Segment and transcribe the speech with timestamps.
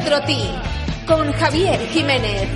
[0.00, 0.50] Otro ti,
[1.06, 2.48] con Javier Jiménez.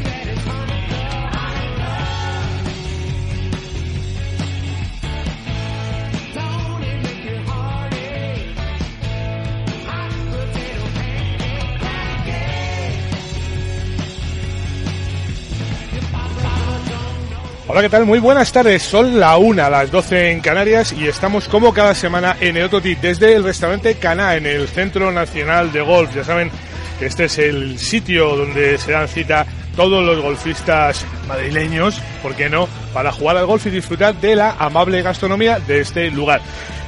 [17.66, 18.04] Hola, ¿qué tal?
[18.04, 18.82] Muy buenas tardes.
[18.82, 22.82] Son la una, las 12 en Canarias y estamos como cada semana en el otro
[22.82, 26.14] ti desde el restaurante Caná en el Centro Nacional de Golf.
[26.14, 26.50] Ya saben
[27.06, 32.69] este es el sitio donde se dan cita todos los golfistas madrileños, ¿por qué no?,
[32.93, 36.41] para jugar al golf y disfrutar de la amable gastronomía de este lugar.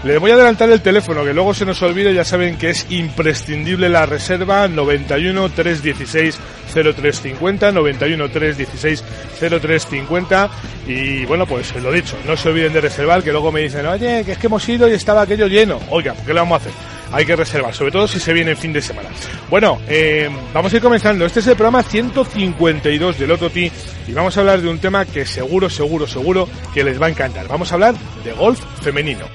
[0.04, 2.86] Les voy a adelantar el teléfono, que luego se nos olvide, ya saben que es
[2.90, 6.40] imprescindible la reserva 91 316
[6.74, 9.04] 0350, 91 316
[9.38, 10.50] 0350
[10.88, 14.24] y bueno, pues lo dicho, no se olviden de reservar, que luego me dicen, oye,
[14.24, 15.78] que es que hemos ido y estaba aquello lleno.
[15.90, 16.91] Oiga, ¿qué le vamos a hacer?
[17.12, 19.10] Hay que reservar, sobre todo si se viene en fin de semana.
[19.50, 21.26] Bueno, eh, vamos a ir comenzando.
[21.26, 23.70] Este es el programa 152 del Otro Ti
[24.08, 27.10] y vamos a hablar de un tema que seguro, seguro, seguro que les va a
[27.10, 27.48] encantar.
[27.48, 29.26] Vamos a hablar de golf femenino.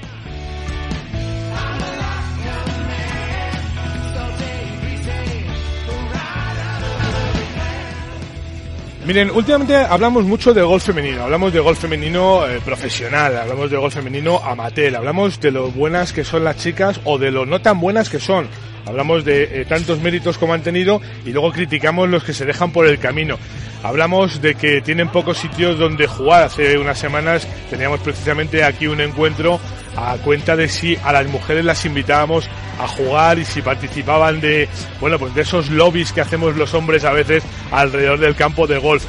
[9.08, 13.78] Miren, últimamente hablamos mucho de golf femenino, hablamos de golf femenino eh, profesional, hablamos de
[13.78, 17.62] golf femenino amateur, hablamos de lo buenas que son las chicas o de lo no
[17.62, 18.46] tan buenas que son.
[18.84, 22.70] Hablamos de eh, tantos méritos como han tenido y luego criticamos los que se dejan
[22.70, 23.38] por el camino.
[23.82, 26.42] Hablamos de que tienen pocos sitios donde jugar.
[26.42, 29.58] Hace unas semanas teníamos precisamente aquí un encuentro
[29.98, 32.48] a cuenta de si a las mujeres las invitábamos
[32.78, 34.68] a jugar y si participaban de,
[35.00, 38.78] bueno, pues de esos lobbies que hacemos los hombres a veces alrededor del campo de
[38.78, 39.04] golf.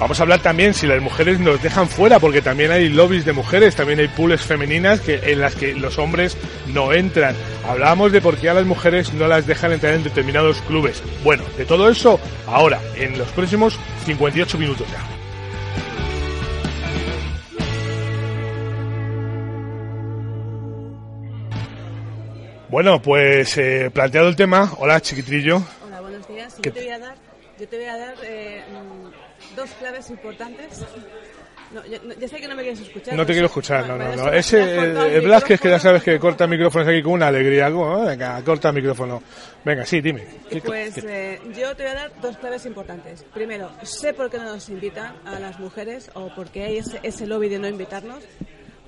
[0.00, 3.32] Vamos a hablar también si las mujeres nos dejan fuera, porque también hay lobbies de
[3.32, 6.36] mujeres, también hay pools femeninas que, en las que los hombres
[6.74, 7.36] no entran.
[7.68, 11.00] Hablábamos de por qué a las mujeres no las dejan entrar en determinados clubes.
[11.22, 15.21] Bueno, de todo eso ahora, en los próximos 58 minutos ya.
[22.72, 25.62] Bueno, pues eh, planteado el tema, hola chiquitrillo.
[25.86, 26.54] Hola, buenos días.
[26.54, 27.14] ¿Qué Yo te voy a dar,
[27.60, 30.82] yo te voy a dar eh, mm, dos claves importantes.
[31.74, 33.14] No, yo, ya sé que no me quieres escuchar.
[33.14, 34.32] No te quiero escuchar, no, no, no.
[34.32, 37.70] es que Ese, el, Blasquez que ya sabes que corta micrófonos aquí con una alegría.
[37.70, 39.22] como, "Ah, Venga, corta micrófono.
[39.64, 40.24] Venga, sí, dime.
[40.48, 43.22] ¿Qué- Pues eh, yo te voy a dar dos claves importantes.
[43.34, 47.00] Primero, sé por qué no nos invitan a las mujeres o por qué hay ese,
[47.02, 48.24] ese lobby de no invitarnos.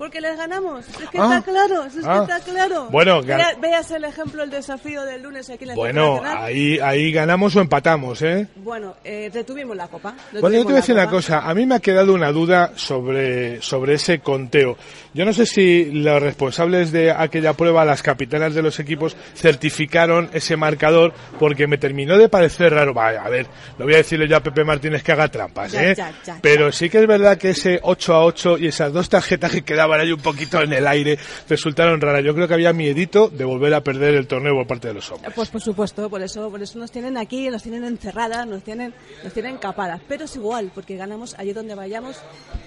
[0.05, 0.87] Porque les ganamos.
[0.87, 1.39] Es que Ah.
[1.39, 2.27] está claro, es Ah.
[2.27, 2.89] que está claro.
[2.91, 7.11] Bueno, Vea- veas el ejemplo del desafío del lunes aquí en la Bueno, ahí, ahí
[7.11, 8.47] ganamos o empatamos, ¿eh?
[8.57, 10.15] Bueno, eh, retuvimos la copa.
[10.33, 11.39] Bueno, yo te voy a decir una cosa.
[11.49, 14.77] A mí me ha quedado una duda sobre, sobre ese conteo.
[15.15, 20.29] Yo no sé si los responsables de aquella prueba, las capitanas de los equipos, certificaron
[20.35, 22.93] ese marcador porque me terminó de parecer raro.
[22.93, 23.47] Vaya, a ver,
[23.79, 25.95] no voy a decirle yo a Pepe Martínez que haga trampas, Ya, ¿eh?
[25.95, 29.09] ya, ya, Pero sí que es verdad que ese 8 a 8 y esas dos
[29.09, 31.19] tarjetas que quedaban ahí un poquito en el aire
[31.49, 32.25] resultaron raras.
[32.25, 35.11] Yo creo que había miedito de volver a perder el torneo por parte de los
[35.11, 35.33] hombres.
[35.35, 38.95] Pues por supuesto, por eso, por eso nos tienen aquí, nos tienen encerradas, nos tienen,
[39.23, 40.01] nos tienen capadas.
[40.09, 42.17] Pero es igual, porque ganamos allí donde vayamos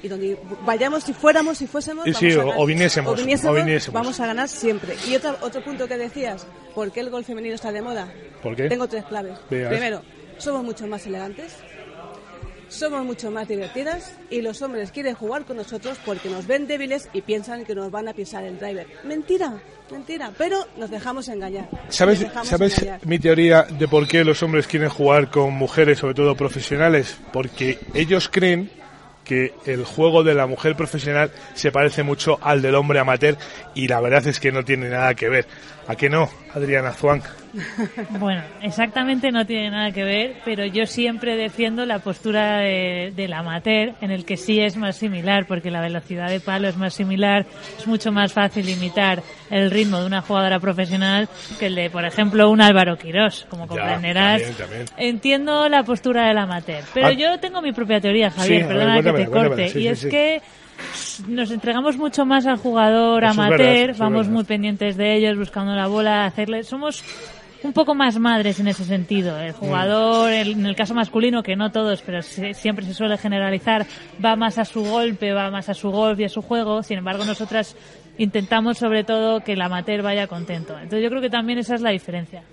[0.04, 2.56] y donde vayamos, si fuéramos, si fuésemos, Y vamos sí, a o- ganar.
[2.60, 3.94] o viniésemos, o viniésemos, o viniésemos.
[3.94, 4.96] vamos a ganar siempre.
[5.08, 8.12] Y otro, otro punto que decías, ¿por qué el gol femenino está de moda?
[8.42, 8.70] ¿Por qué?
[8.70, 9.34] Tengo tres claves.
[9.50, 9.70] Veas.
[9.70, 10.02] Primero,
[10.38, 11.56] somos mucho más elegantes.
[12.70, 17.10] Somos mucho más divertidas y los hombres quieren jugar con nosotros porque nos ven débiles
[17.14, 18.86] y piensan que nos van a pisar el driver.
[19.04, 19.54] Mentira,
[19.92, 21.70] mentira, pero nos dejamos engañar.
[21.90, 23.06] ¿Sabes, dejamos ¿sabes engañar.
[23.06, 27.18] mi teoría de por qué los hombres quieren jugar con mujeres, sobre todo profesionales?
[27.32, 28.70] Porque ellos creen
[29.24, 33.38] que el juego de la mujer profesional se parece mucho al del hombre amateur
[33.76, 35.46] y la verdad es que no tiene nada que ver.
[35.88, 37.22] ¿A qué no, Adriana Zuan?
[38.20, 43.32] Bueno, exactamente no tiene nada que ver, pero yo siempre defiendo la postura de, del
[43.34, 46.94] amateur, en el que sí es más similar, porque la velocidad de palo es más
[46.94, 47.46] similar,
[47.78, 52.06] es mucho más fácil imitar el ritmo de una jugadora profesional que el de, por
[52.06, 54.42] ejemplo, un Álvaro Quirós, como comprenderás.
[54.98, 57.14] Entiendo la postura del amateur, pero ah.
[57.14, 60.42] yo tengo mi propia teoría, Javier, perdona que te corte, y es que
[61.28, 66.26] nos entregamos mucho más al jugador amateur, vamos muy pendientes de ellos, buscando la bola,
[66.26, 67.04] hacerle, somos
[67.64, 69.38] un poco más madres en ese sentido.
[69.40, 73.86] El jugador, en el caso masculino, que no todos, pero siempre se suele generalizar,
[74.24, 76.84] va más a su golpe, va más a su golf y a su juego.
[76.84, 77.76] Sin embargo, nosotras
[78.18, 80.74] intentamos sobre todo que el amateur vaya contento.
[80.74, 82.44] Entonces yo creo que también esa es la diferencia.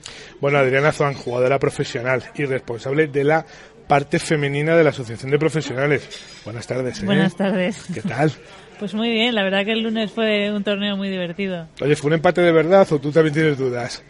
[0.40, 3.46] Bueno, Adriana Zuan, jugadora profesional y responsable de la
[3.86, 6.08] parte femenina de la Asociación de Profesionales.
[6.44, 7.02] Buenas tardes.
[7.02, 7.06] ¿eh?
[7.06, 7.84] Buenas tardes.
[7.92, 8.32] ¿Qué tal?
[8.78, 11.68] Pues muy bien, la verdad que el lunes fue un torneo muy divertido.
[11.80, 14.02] Oye, ¿fue un empate de verdad o tú también tienes dudas?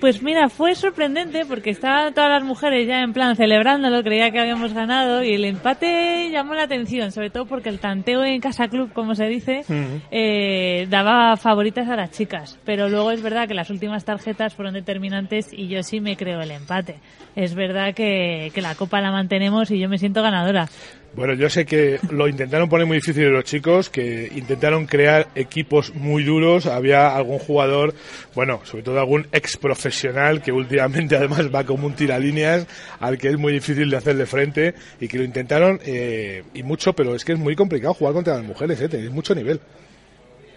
[0.00, 4.38] Pues mira, fue sorprendente porque estaban todas las mujeres ya en plan celebrándolo, creía que
[4.38, 8.68] habíamos ganado y el empate llamó la atención, sobre todo porque el tanteo en Casa
[8.68, 9.62] Club, como se dice,
[10.10, 12.58] eh, daba favoritas a las chicas.
[12.64, 16.42] Pero luego es verdad que las últimas tarjetas fueron determinantes y yo sí me creo
[16.42, 16.96] el empate.
[17.34, 20.68] Es verdad que, que la copa la mantenemos y yo me siento ganadora.
[21.16, 25.94] Bueno, yo sé que lo intentaron poner muy difícil los chicos, que intentaron crear equipos
[25.94, 26.66] muy duros.
[26.66, 27.94] Había algún jugador,
[28.34, 32.66] bueno, sobre todo algún ex profesional que últimamente además va como un tiralíneas
[32.98, 36.94] al que es muy difícil de hacerle frente y que lo intentaron eh, y mucho,
[36.94, 38.88] pero es que es muy complicado jugar contra las mujeres, ¿eh?
[38.88, 39.60] tenéis mucho nivel.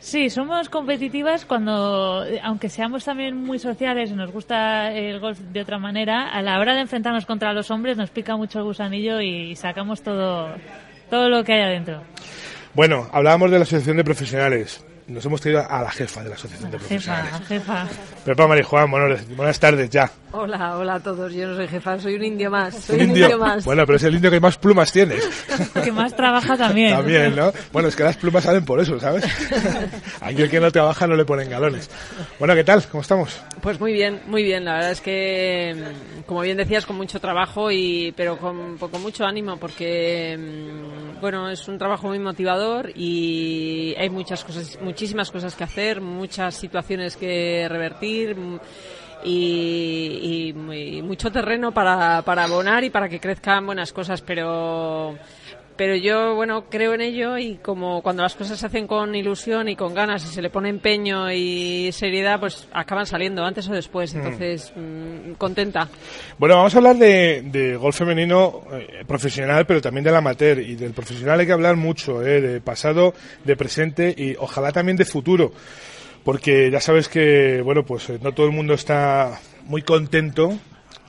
[0.07, 5.59] Sí, somos competitivas cuando, aunque seamos también muy sociales y nos gusta el golf de
[5.59, 9.19] otra manera, a la hora de enfrentarnos contra los hombres nos pica mucho el gusanillo
[9.19, 10.47] y sacamos todo,
[11.09, 12.03] todo lo que hay adentro.
[12.73, 16.35] Bueno, hablábamos de la Asociación de Profesionales nos hemos traído a la jefa de la
[16.35, 17.31] Asociación de Profesionales.
[17.47, 17.87] Jefa, jefa.
[18.25, 20.11] Pepa Marijuán, buenas, buenas tardes ya.
[20.33, 21.33] Hola, hola a todos.
[21.33, 22.75] Yo no soy jefa, soy un indio más.
[22.75, 23.37] Soy un, indio?
[23.37, 23.63] más.
[23.63, 25.23] Bueno, pero es el indio que más plumas tienes.
[25.83, 26.91] que más trabaja también.
[26.91, 27.53] También, ¿no?
[27.71, 29.23] Bueno, es que las plumas salen por eso, ¿sabes?
[30.21, 31.89] Aquí el que no trabaja no le ponen galones.
[32.37, 32.83] Bueno, ¿qué tal?
[32.87, 33.41] ¿Cómo estamos?
[33.61, 34.65] Pues muy bien, muy bien.
[34.65, 35.75] La verdad es que,
[36.25, 41.49] como bien decías, con mucho trabajo y pero con, con mucho ánimo porque, mm, bueno,
[41.49, 47.15] es un trabajo muy motivador y hay muchas cosas, muchísimas cosas que hacer, muchas situaciones
[47.15, 48.35] que revertir
[49.23, 50.51] y,
[51.03, 55.15] mucho terreno para, para abonar y para que crezcan buenas cosas, pero
[55.77, 59.69] pero yo bueno creo en ello y como cuando las cosas se hacen con ilusión
[59.69, 63.73] y con ganas y se le pone empeño y seriedad pues acaban saliendo antes o
[63.73, 64.13] después.
[64.13, 64.17] Mm.
[64.17, 65.87] entonces mm, contenta.
[66.37, 70.59] Bueno vamos a hablar de, de golf femenino eh, profesional pero también del amateur.
[70.59, 73.13] Y del profesional hay que hablar mucho eh, de pasado
[73.43, 75.51] de presente y ojalá también de futuro.
[76.23, 80.57] Porque ya sabes que, bueno, pues eh, no todo el mundo está muy contento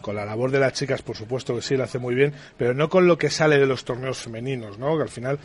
[0.08, 2.72] con la labor de las chicas, por supuesto que sí, lo hace muy bien, pero
[2.72, 4.96] no con lo que sale de los torneos femeninos, ¿no?
[4.96, 5.38] Que al final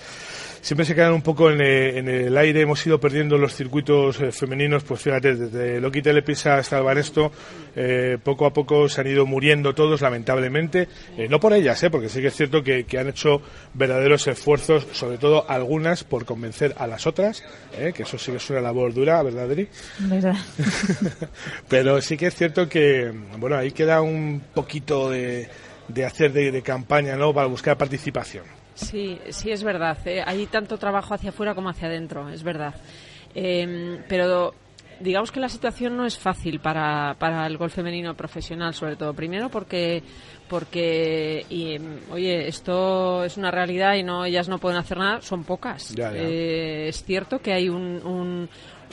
[0.62, 4.32] siempre se quedan un poco en, eh, el aire, hemos ido perdiendo los circuitos eh,
[4.32, 7.34] femeninos, pues fíjate, desde Loki Telepisa hasta el Banesto,
[7.76, 10.88] eh, poco a poco se han ido muriendo todos, lamentablemente,
[11.30, 13.42] no por ellas, porque sí que es cierto que, han hecho
[13.74, 17.44] verdaderos esfuerzos, sobre todo algunas, por convencer a las otras,
[17.94, 19.68] que eso sí que es una labor dura, ¿verdad, Adri?
[20.00, 20.36] Verdad.
[21.68, 25.50] pero sí que es cierto que, bueno, ahí queda un poquito de,
[26.06, 28.46] hacer de, campaña, ¿no?, para buscar participación.
[28.76, 29.98] Sí, sí es verdad.
[30.06, 30.24] ¿eh?
[30.26, 32.74] Hay tanto trabajo hacia afuera como hacia adentro, es verdad.
[33.36, 34.54] Em, pero
[35.00, 39.14] digamos que la situación no es fácil para, para el golf femenino profesional, sobre todo.
[39.14, 40.02] Primero porque,
[40.48, 41.78] porque y,
[42.12, 45.94] oye, esto es una realidad y no ellas no pueden hacer nada, son pocas.
[45.98, 48.50] Eh, es cierto que hay un un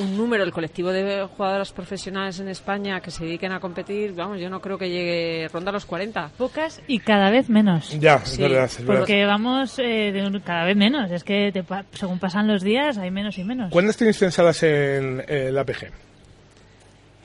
[0.06, 4.48] número, el colectivo de jugadoras profesionales en España que se dediquen a competir, vamos, yo
[4.50, 6.32] no creo que llegue ronda los 40.
[6.36, 7.98] Pocas y cada vez menos.
[7.98, 8.70] Ya, es verdad.
[8.86, 11.10] porque vamos eh, de cada vez menos.
[11.10, 11.52] Es que
[11.92, 13.70] según pasan los días hay menos y menos.
[13.70, 16.10] ¿Cuántas tienes pensadas en la PG?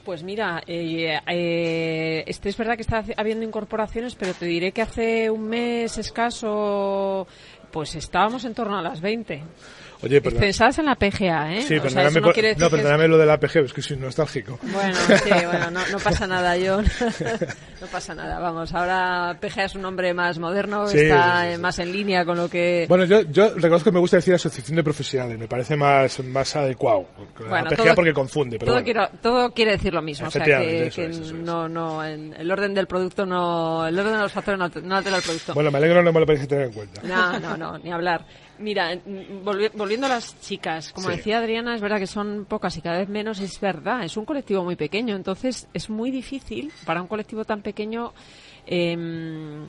[0.05, 4.84] Pues mira, eh, eh, este es verdad que está habiendo incorporaciones, pero te diré que
[4.84, 7.25] hace un mes escaso,
[7.72, 9.41] pues estábamos en torno a las 20.
[10.05, 10.39] Oye, perdón.
[10.41, 11.62] Pensabas en la PGA, ¿eh?
[11.63, 14.59] Sí, no, no perdóname lo de la PGA, es que soy nostálgico.
[14.62, 16.85] Bueno, sí, bueno, no, no pasa nada, John.
[17.81, 18.71] no pasa nada, vamos.
[18.74, 22.85] Ahora PGA es un nombre más moderno, está más en línea con lo que...
[22.88, 26.55] Bueno, yo, yo reconozco que me gusta decir asociación de profesionales, me parece más, más
[26.55, 27.07] adecuado.
[27.39, 30.45] Bueno, la PGA porque confunde, pero todo, quiero, todo quiere decir lo mismo, o sea,
[30.45, 34.59] que, que no, no, en el orden del producto no, el orden de los factores
[34.83, 35.53] no, altera el producto.
[35.55, 37.01] Bueno, me alegro, no me lo parece tener en cuenta.
[37.03, 38.25] No, no, No, ni hablar.
[38.57, 41.17] Mira, volvi- volviendo a las chicas, como Sí.
[41.17, 44.25] decía Adriana, es verdad que son pocas y cada vez menos, es verdad, es un
[44.25, 48.13] colectivo muy pequeño, entonces es muy difícil para un colectivo tan pequeño
[48.67, 49.67] em,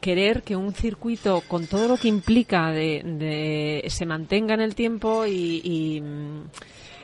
[0.00, 4.74] querer que un circuito con todo lo que implica de, de- se mantenga en el
[4.74, 6.40] tiempo y, y, mm,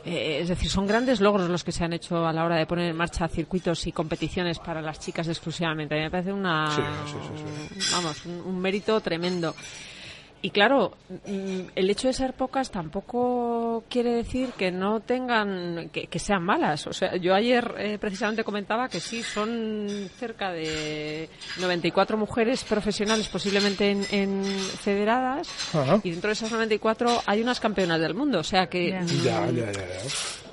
[0.07, 2.67] eh, es decir, son grandes logros los que se han hecho a la hora de
[2.67, 5.95] poner en marcha circuitos y competiciones para las chicas exclusivamente.
[5.95, 6.67] A mí me parece una,
[7.07, 7.19] Sí, sí,
[7.79, 9.55] sí, vamos, un, un mérito tremendo.
[10.45, 10.93] Y claro,
[11.27, 16.43] mm, el hecho de ser pocas tampoco quiere decir que no tengan, que, que sean
[16.43, 16.87] malas.
[16.87, 19.87] O sea, yo ayer eh, precisamente comentaba que sí, son
[20.19, 26.01] cerca de 94 mujeres profesionales posiblemente en, en federadas Ajá.
[26.05, 28.41] y dentro de esas 94 hay unas campeonas del mundo.
[28.41, 29.01] O sea que Ya.
[29.01, 29.87] mm, Ya, ya, ya, ya.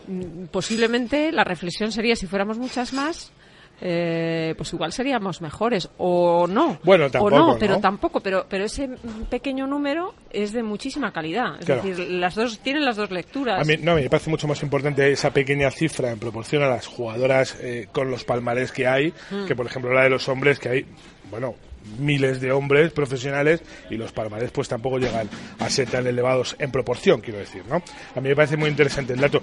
[0.07, 3.33] mm, posiblemente la reflexión sería si fuéramos muchas más
[3.81, 7.57] eh, pues igual seríamos mejores o no Bueno, o tampoco, no ¿no?
[7.59, 8.89] pero tampoco pero pero ese
[9.29, 11.81] pequeño número es de muchísima calidad es Claro.
[11.83, 15.11] decir las dos tienen las dos lecturas A mí, no, me parece mucho más importante
[15.11, 19.45] esa pequeña cifra en proporción a las jugadoras eh, con los palmarés que hay, Mm.
[19.47, 20.85] que por ejemplo la de los hombres, que hay,
[21.29, 21.55] bueno,
[21.97, 25.27] miles de hombres profesionales y los palmarés pues tampoco llegan
[25.59, 27.77] a ser tan elevados en proporción, quiero decir, ¿no?
[28.15, 29.41] A mí me parece muy interesante el dato.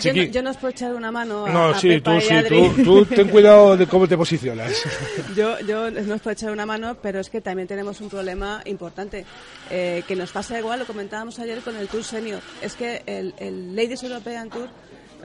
[0.00, 2.18] Yo no, yo no os puedo echar una mano a, no, a sí, Pepa tú
[2.18, 2.70] y sí, Adri.
[2.76, 4.72] tú, tú ten cuidado de cómo te posicionas.
[5.36, 8.62] Yo, yo no os puedo echar una mano, pero es que también tenemos un problema
[8.66, 9.24] importante.
[9.70, 12.40] eh, que nos pasa igual, lo comentábamos ayer con el Tour Senior.
[12.60, 14.68] Es que el, el Ladies European Tour,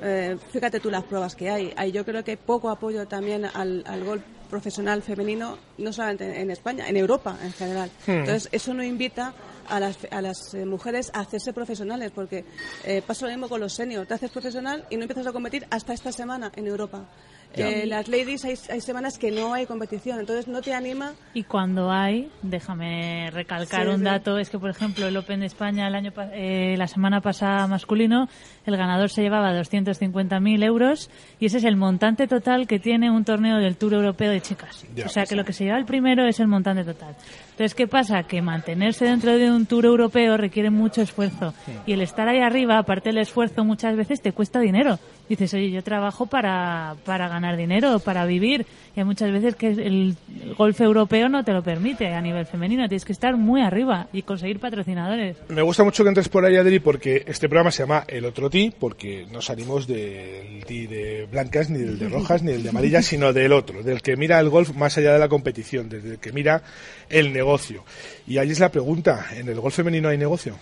[0.02, 1.74] eh, fíjate tú las pruebas que hay.
[1.76, 1.92] hay.
[1.92, 6.52] Yo creo que hay poco apoyo también al, al golf profesional femenino, no solamente en
[6.52, 7.90] España, en Europa en general.
[8.06, 9.34] Entonces, eso no invita
[9.70, 12.46] a las, a las eh, mujeres a hacerse profesionales, porque
[12.86, 14.08] eh, pasa lo mismo con los seniors.
[14.08, 17.06] Te haces profesional y no empiezas a competir hasta esta semana en Europa.
[17.54, 21.14] Eh, las ladies hay, hay semanas que no hay competición, entonces no te anima.
[21.34, 24.04] Y cuando hay, déjame recalcar Sí, un sí.
[24.04, 27.66] dato, es que por ejemplo el Open de España el año eh, la semana pasada
[27.66, 28.28] masculino,
[28.66, 31.10] el ganador se llevaba 250.000 euros
[31.40, 34.86] y ese es el montante total que tiene un torneo del Tour Europeo de chicas.
[34.94, 35.06] Ya.
[35.06, 37.16] o sea que lo que se lleva el primero es el montante total.
[37.58, 38.22] Entonces, ¿qué pasa?
[38.22, 41.56] Que mantenerse dentro de un Tour Europeo requiere mucho esfuerzo
[41.88, 45.00] y el estar ahí arriba, aparte del esfuerzo, muchas veces te cuesta dinero.
[45.28, 48.68] Dices, oye, yo trabajo para, para ganar dinero, para vivir.
[48.96, 52.46] Y hay muchas veces que el, el golf europeo no te lo permite a nivel
[52.46, 52.88] femenino.
[52.88, 55.36] Tienes que estar muy arriba y conseguir patrocinadores.
[55.50, 58.52] Me gusta mucho que entres por ahí, Adri, porque este programa se llama El Otro
[58.52, 62.70] Ti, porque no salimos del ti de blancas, ni del de rojas, ni del de
[62.70, 66.12] amarillas, sino del otro, del que mira el golf más allá de la competición, desde
[66.12, 66.62] el que mira
[67.10, 67.47] el negocio.
[68.28, 70.56] Y ahí es la pregunta, ¿en el golf femenino hay negocio?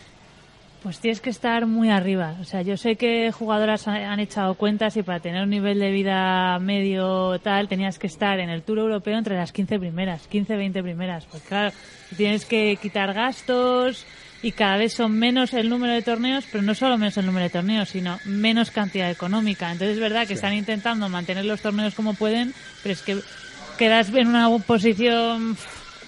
[0.84, 2.36] Pues tienes que estar muy arriba.
[2.42, 5.80] O sea, yo sé que jugadoras ha- han echado cuentas y para tener un nivel
[5.80, 10.28] de vida medio tal tenías que estar en el Tour Europeo entre las 15 primeras,
[10.28, 11.26] 15, 20 primeras.
[11.26, 11.72] Pues claro,
[12.16, 14.06] tienes que quitar gastos
[14.44, 17.46] y cada vez son menos el número de torneos, pero no solo menos el número
[17.46, 19.72] de torneos, sino menos cantidad económica.
[19.72, 23.18] Entonces es verdad que están intentando mantener los torneos como pueden, pero es que
[23.80, 25.58] quedas en una posición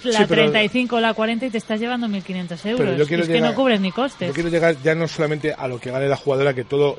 [0.03, 2.97] la Sí, pero- 35 o la 40 y te estás llevando 1.500 euros.
[2.97, 4.27] Yo Y es que no cubres ni costes.
[4.27, 6.97] Yo quiero llegar ya no solamente a lo que gane la jugadora, que todo,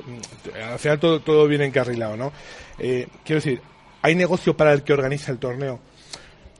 [0.71, 2.31] al final todo, todo viene encarrilado, ¿no?
[2.77, 3.61] Eh, quiero decir,
[4.01, 5.79] ¿hay negocio para el que organiza el torneo?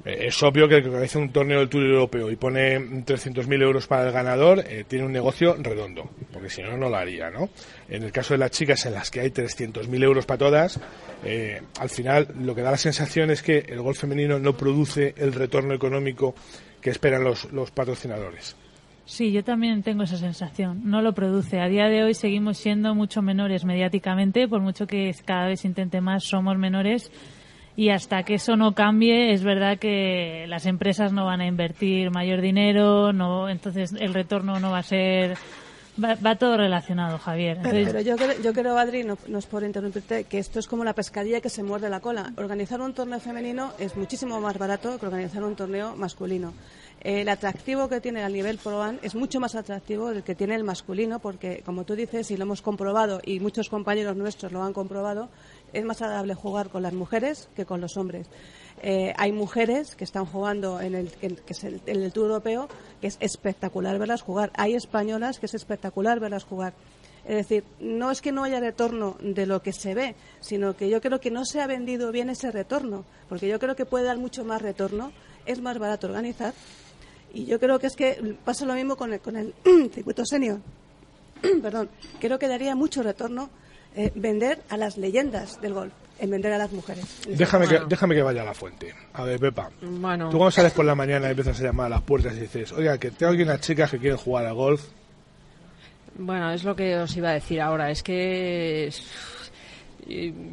[0.05, 3.03] Eh, es obvio que el que organiza un torneo del Tour Europeo y pone mm,
[3.03, 6.95] 300.000 euros para el ganador, eh, tiene un negocio redondo, porque si no, no lo
[6.95, 7.49] haría, ¿no?
[7.89, 10.79] En el caso de las chicas en las que hay 300.000 euros para todas,
[11.23, 15.13] eh, al final lo que da la sensación es que el golf femenino no produce
[15.17, 16.33] el retorno económico
[16.81, 18.55] que esperan los, los patrocinadores.
[19.09, 20.81] Sí, yo también tengo esa sensación.
[20.85, 21.59] No lo produce.
[21.59, 25.99] A día de hoy seguimos siendo mucho menores mediáticamente, por mucho que cada vez intente
[25.99, 27.11] más, somos menores.
[27.79, 32.11] Y hasta que eso no cambie, es verdad que las empresas no van a invertir
[32.11, 35.37] mayor dinero, no, entonces el retorno no va a ser.
[36.03, 37.57] Va, va todo relacionado, Javier.
[37.63, 40.59] Pero, Entonces, pero yo, creo- yo creo, Adri, no, no es por interrumpirte, que esto
[40.59, 42.33] es como la pescadilla que se muerde la cola.
[42.35, 46.53] Organizar un torneo femenino es muchísimo más barato que organizar un torneo masculino.
[47.01, 50.55] El atractivo que tiene al nivel Pro Am es mucho más atractivo del que tiene
[50.55, 54.63] el masculino, porque, como tú dices, y lo hemos comprobado, y muchos compañeros nuestros lo
[54.63, 55.29] han comprobado,
[55.73, 58.27] es más agradable jugar con las mujeres que con los hombres.
[58.81, 62.69] Eh, hay mujeres que están jugando en el, que es el, en el Tour Europeo,
[63.01, 64.51] que es espectacular verlas jugar.
[64.55, 66.73] Hay españolas que es espectacular verlas jugar.
[67.25, 70.89] Es decir, no es que no haya retorno de lo que se ve, sino que
[70.89, 74.05] yo creo que no se ha vendido bien ese retorno, porque yo creo que puede
[74.05, 75.11] dar mucho más retorno,
[75.45, 76.53] es más barato organizar,
[77.33, 79.53] y yo creo que es que pasa lo mismo con el, con el
[79.93, 80.59] circuito senior.
[81.61, 83.49] Perdón, creo que daría mucho retorno
[83.95, 85.93] eh, vender a las leyendas del golf.
[86.21, 87.05] en vender a las mujeres.
[87.29, 87.87] Déjame que, Bueno.
[87.87, 88.93] déjame que vaya a la fuente.
[89.13, 89.69] A ver, Pepa.
[89.81, 92.41] Bueno, Tú cuando sales por la mañana y empiezas a llamar a las puertas y
[92.41, 94.83] dices, oiga, que tengo aquí unas chicas que quieren jugar a golf.
[96.17, 97.89] Bueno, es lo que os iba a decir ahora.
[97.89, 98.91] Es que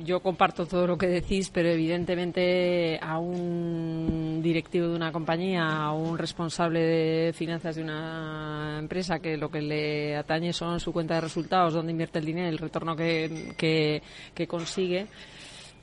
[0.05, 5.93] yo comparto todo lo que decís, pero evidentemente a un directivo de una compañía, a
[5.93, 11.15] un responsable de finanzas de una empresa que lo que le atañe son su cuenta
[11.15, 14.03] de resultados, dónde invierte el dinero, el retorno que, que,
[14.35, 15.07] que consigue,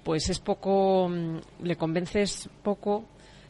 [0.04, 3.06] pues es poco, mm, le convences poco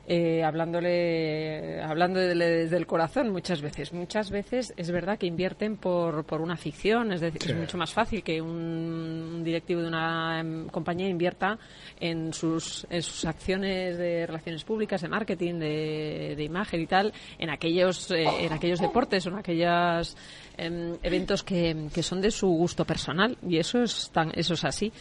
[0.05, 3.93] eh, hablándole, hablándole desde el corazón muchas veces.
[3.93, 7.93] Muchas veces es verdad que invierten por, por una ficción, es decir, es mucho más
[7.93, 11.57] fácil que un directivo de una em, compañía invierta
[12.01, 17.13] en sus, en sus acciones de relaciones públicas, de marketing, de, de imagen y tal,
[17.39, 20.17] en aquellos, eh, en aquellos deportes o en aquellos
[20.57, 24.91] eventos que, que son de su gusto personal y eso es, tan, eso es así.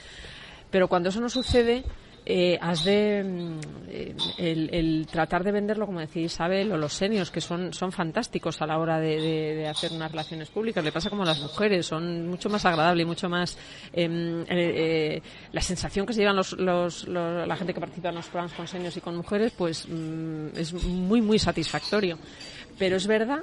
[0.70, 1.84] Pero cuando eso no sucede,
[2.24, 3.60] eh, has de mm,
[4.38, 8.66] el, tratar de venderlo, como decía Isabel, o los seniors, que son, son fantásticos a
[8.66, 10.82] la hora de, hacer unas relaciones públicas.
[10.84, 13.56] Le pasa como a las mujeres, son mucho más agradables y mucho más.
[13.92, 18.08] em, eh, eh, la sensación que se llevan los, los- los- la gente que participa
[18.10, 22.18] en los programas con seniors y con mujeres, pues mm, es muy, muy satisfactorio.
[22.78, 23.40] Pero es verdad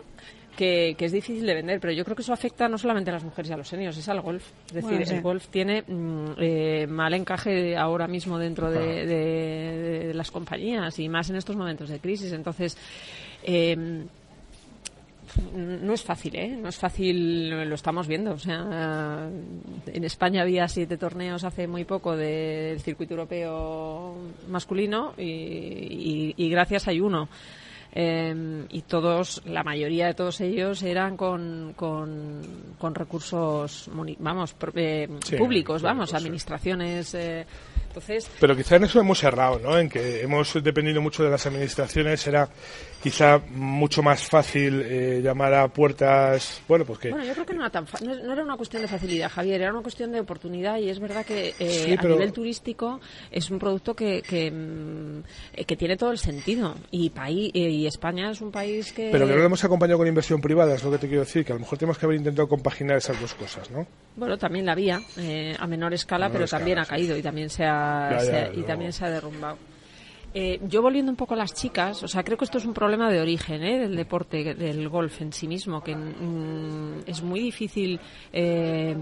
[0.59, 3.13] que, que es difícil de vender, pero yo creo que eso afecta no solamente a
[3.13, 4.43] las mujeres y a los seniors, es al golf.
[4.67, 5.15] Es decir, Bueno, sí.
[5.15, 10.99] el golf tiene mm, eh, mal encaje ahora mismo dentro de, de- de las compañías
[10.99, 12.33] y más en estos momentos de crisis.
[12.33, 12.75] Entonces,
[13.43, 14.03] eh,
[15.55, 16.57] no es fácil, ¿eh?
[16.59, 18.31] No es fácil, lo estamos viendo.
[18.31, 19.29] O sea,
[19.85, 24.15] en España había siete torneos hace muy poco del circuito europeo
[24.49, 27.29] masculino y, y- y gracias hay uno.
[27.91, 32.41] Eh, y todos, la mayoría de todos ellos eran con, con,
[32.77, 36.15] con recursos, vamos, pro- eh, Sí, públicos, vamos, sí.
[36.15, 37.13] administraciones.
[37.15, 37.45] eh,
[37.87, 39.75] entonces, Pero quizá en eso hemos errado, ¿no?
[39.77, 42.25] En que hemos dependido mucho de las administraciones.
[42.27, 42.47] Era
[43.01, 46.61] quizá mucho más fácil eh, llamar a puertas.
[46.67, 47.09] Bueno, pues que.
[47.09, 49.29] Bueno, yo creo que no era, tan fa- no, no era una cuestión de facilidad,
[49.29, 52.33] Javier, era una cuestión de oportunidad y es verdad que eh, Sí, pero- a nivel
[52.33, 52.99] turístico
[53.31, 57.87] es un producto que, que, mm, que tiene todo el sentido y, paí- eh, y
[57.87, 59.09] España es un país que...
[59.11, 61.45] Pero que no lo hemos acompañado con inversión privada, es lo que te quiero decir,
[61.45, 63.87] que a lo mejor tenemos que haber intentado compaginar esas dos cosas, ¿no?
[64.15, 67.17] Bueno, también la había eh, a menor escala, A menor pero escala, también ha caído
[67.17, 68.67] y también se ha, Ya, ya, se ha- desde y luego.
[68.67, 69.57] también se ha derrumbado.
[70.33, 72.73] Eh, yo volviendo un poco a las chicas, o sea, creo que esto es un
[72.73, 73.79] problema de origen ¿eh?
[73.79, 77.99] del deporte, del golf en sí mismo, que mm, es muy difícil.
[78.31, 78.95] eh,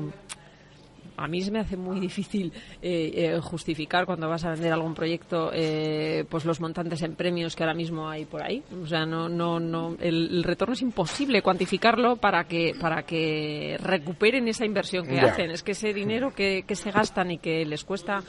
[1.17, 4.93] a mí se me hace muy difícil eh, eh, justificar cuando vas a vender algún
[4.93, 9.06] proyecto eh, pues los montantes en premios que ahora mismo hay por ahí o sea
[9.06, 14.65] no no no el, el retorno es imposible cuantificarlo para que para que recuperen esa
[14.65, 15.25] inversión que Ya.
[15.25, 18.21] hacen es que ese dinero que, que se gastan y que les cuesta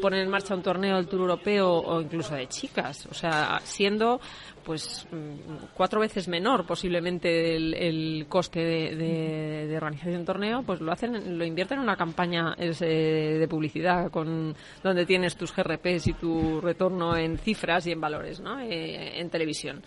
[0.00, 4.20] poner en marcha un torneo del Tour Europeo o incluso de chicas o sea siendo
[4.66, 10.90] pues mm, cuatro veces menor posiblemente el, coste de, de- de organización torneo, pues lo
[10.92, 16.12] hacen, lo invierten en una campaña eh, de publicidad con donde tienes tus GRPs y
[16.14, 18.58] tu retorno en cifras y en valores, ¿no?
[18.58, 19.82] Eh, en televisión.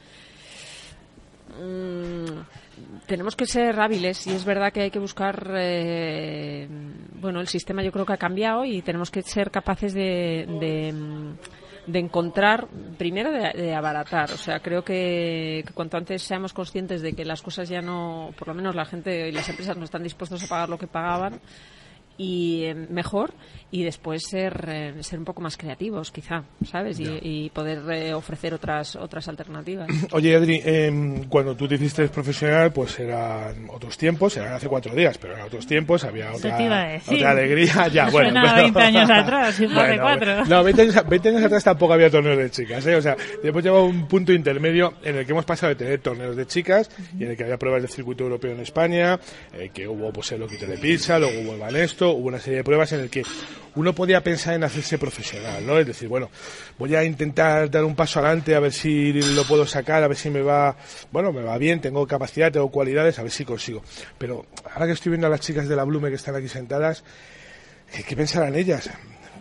[1.59, 2.25] Mm,
[3.07, 6.67] tenemos que ser hábiles y es verdad que hay que buscar eh,
[7.19, 10.93] bueno el sistema yo creo que ha cambiado y tenemos que ser capaces de, de,
[10.93, 11.33] mm,
[11.91, 14.31] de encontrar primero de, de abaratar.
[14.31, 18.33] O sea creo que, que cuanto antes seamos conscientes de que las cosas ya no
[18.37, 20.87] por lo menos la gente y las empresas no están dispuestos a pagar lo que
[20.87, 21.39] pagaban
[22.19, 23.33] y eh, mejor
[23.71, 28.13] y después ser eh, ser un poco más creativos quizá sabes y, y poder eh,
[28.13, 33.97] ofrecer otras otras alternativas Oye, Adri, em, cuando tú te hiciste profesional, pues eran otros
[33.97, 37.87] tiempos, eran hace cuatro días, pero eran otros tiempos, había otra, otra alegría.
[37.93, 39.61] Ya, bueno, Suena pero- 20 años atrás,
[40.01, 40.45] cuatro.
[40.45, 42.95] No, 20 años, 20 años atrás tampoco había torneos de chicas, ¿eh?
[42.95, 45.99] O sea, hemos llegado a un punto intermedio en el que hemos pasado de tener
[46.01, 49.19] torneos de chicas y en el que había pruebas del circuito europeo en España,
[49.53, 52.57] eh, que hubo pues el Loquito de Pizza, luego hubo el Banesto, hubo una serie
[52.57, 53.23] de pruebas en el que
[53.75, 55.77] uno podía pensar en hacerse profesional, ¿no?
[55.77, 56.29] Es decir, bueno,
[56.77, 60.17] voy a intentar dar un paso adelante a ver si lo puedo sacar, a ver
[60.17, 60.75] si me va,
[61.11, 63.81] bueno, me va bien, tengo capacidad, tengo cualidades, a ver si consigo.
[64.17, 67.03] Pero ahora que estoy viendo a las chicas de la Blume que están aquí sentadas,
[67.95, 68.89] ¿qué, qué pensarán ellas?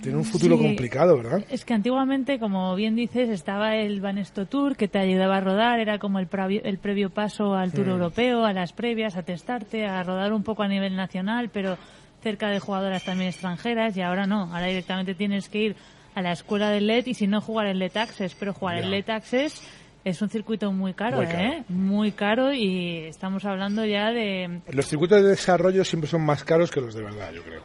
[0.00, 0.62] Tienen un futuro Sí.
[0.62, 1.42] complicado, ¿verdad?
[1.50, 5.80] Es que antiguamente, como bien dices, estaba el Banesto Tour que te ayudaba a rodar,
[5.80, 9.86] era como el, previo- el previo paso al Tour Europeo, a las previas, a testarte,
[9.86, 11.76] a rodar un poco a nivel nacional, pero
[12.22, 15.76] cerca de jugadoras también extranjeras, y ahora no, ahora directamente tienes que ir
[16.14, 18.84] a la escuela del LED y si no jugar el LED Access, pero jugar Ya.
[18.84, 19.62] el LED Access
[20.04, 21.40] es un circuito muy caro, Muy caro.
[21.42, 21.64] ¿eh?
[21.68, 24.60] Muy caro y estamos hablando ya de...
[24.72, 27.62] Los circuitos de desarrollo siempre son más caros que los de verdad, yo creo.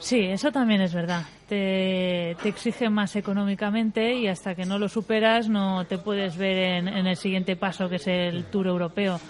[0.00, 1.22] Sí, eso también es verdad.
[1.48, 6.58] Te, te exige más económicamente y hasta que no lo superas no te puedes ver
[6.58, 9.20] en, en el siguiente paso que es el Tour Europeo.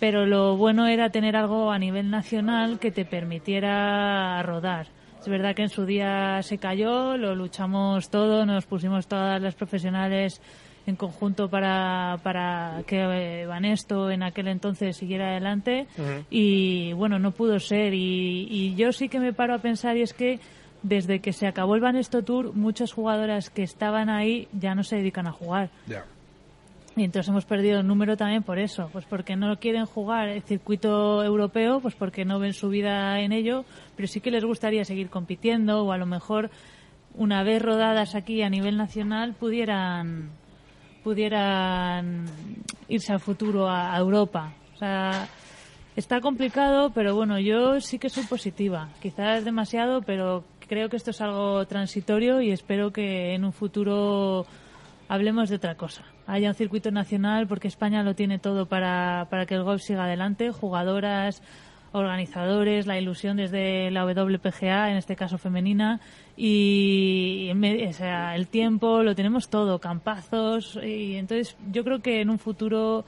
[0.00, 4.88] Pero lo bueno era tener algo a nivel nacional que te permitiera rodar.
[5.20, 9.54] Es verdad que en su día se cayó, lo luchamos todo, nos pusimos todas las
[9.54, 10.40] profesionales
[10.86, 15.86] en conjunto para, para que eh, Vanesto en aquel entonces siguiera adelante
[16.30, 20.02] y bueno, no pudo ser y, y yo sí que me paro a pensar y
[20.02, 20.40] es que
[20.82, 24.96] desde que se acabó el Banesto Tour muchas jugadoras que estaban ahí ya no se
[24.96, 25.70] dedican a jugar.
[26.96, 30.42] Y entonces hemos perdido el número también por eso, pues porque no quieren jugar el
[30.42, 33.64] circuito europeo, pues porque no ven su vida en ello,
[33.96, 36.50] pero sí que les gustaría seguir compitiendo o a lo mejor
[37.14, 40.30] una vez rodadas aquí a nivel nacional pudieran
[41.04, 42.26] pudieran
[42.88, 44.52] irse al futuro a, a Europa.
[44.74, 45.28] O sea,
[45.96, 48.88] está complicado, pero bueno, yo sí que soy positiva.
[49.00, 54.46] Quizás demasiado, pero creo que esto es algo transitorio y espero que en un futuro
[55.10, 56.04] hablemos de otra cosa.
[56.28, 60.04] Haya un circuito nacional porque España lo tiene todo para, para que el golf siga
[60.04, 60.52] adelante.
[60.52, 61.42] Jugadoras,
[61.90, 66.00] organizadores, la ilusión desde la WPGA, en este caso femenina,
[66.36, 67.50] y
[67.88, 72.38] o sea, el tiempo, lo tenemos todo, campazos, y entonces yo creo que en un
[72.38, 73.04] futuro,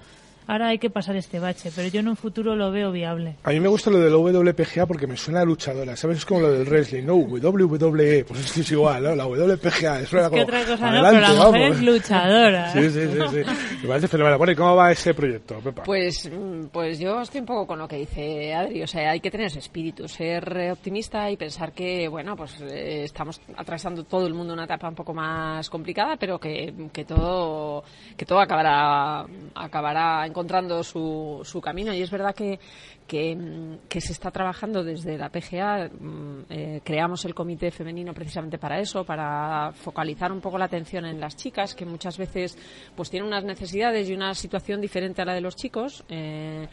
[0.53, 3.37] ahora hay que pasar este bache, pero yo en un futuro lo veo viable.
[3.43, 6.19] A mí me gusta lo del WPGA porque me suena a luchadora, ¿sabes?
[6.19, 7.15] Es como lo del wrestling, ¿no?
[7.17, 9.15] WWE, pues esto es igual, ¿no?
[9.15, 11.77] La WPGA, suena Es que como, otra cosa no, adelante, pero la mujer vamos.
[11.77, 12.73] es luchadora.
[12.73, 13.79] Sí, sí, sí, sí.
[13.83, 14.39] Me parece fenomenal.
[14.39, 15.83] Bueno, ¿y cómo va ese proyecto, Pepa?
[15.83, 18.83] Pues, mm, pues yo estoy un poco con lo que dice Adri.
[18.83, 23.05] O sea, hay que tener ese espíritu, ser optimista y pensar que, bueno, pues eh,
[23.05, 27.85] estamos atravesando todo el mundo una etapa un poco más complicada, pero que, que todo,
[28.17, 31.95] que todo acabará, acabará encontrando su, su camino.
[31.95, 32.59] Y es verdad que,
[33.07, 35.89] que, mm, que se está trabajando desde la PGA.
[35.89, 41.05] mm, eh, creamos el comité femenino precisamente para eso, para focalizar un poco la atención
[41.05, 42.59] en las chicas, que muchas veces
[42.97, 46.05] pues tienen unas necesidades y una situación diferente a la de los chicos.
[46.09, 46.67] eh,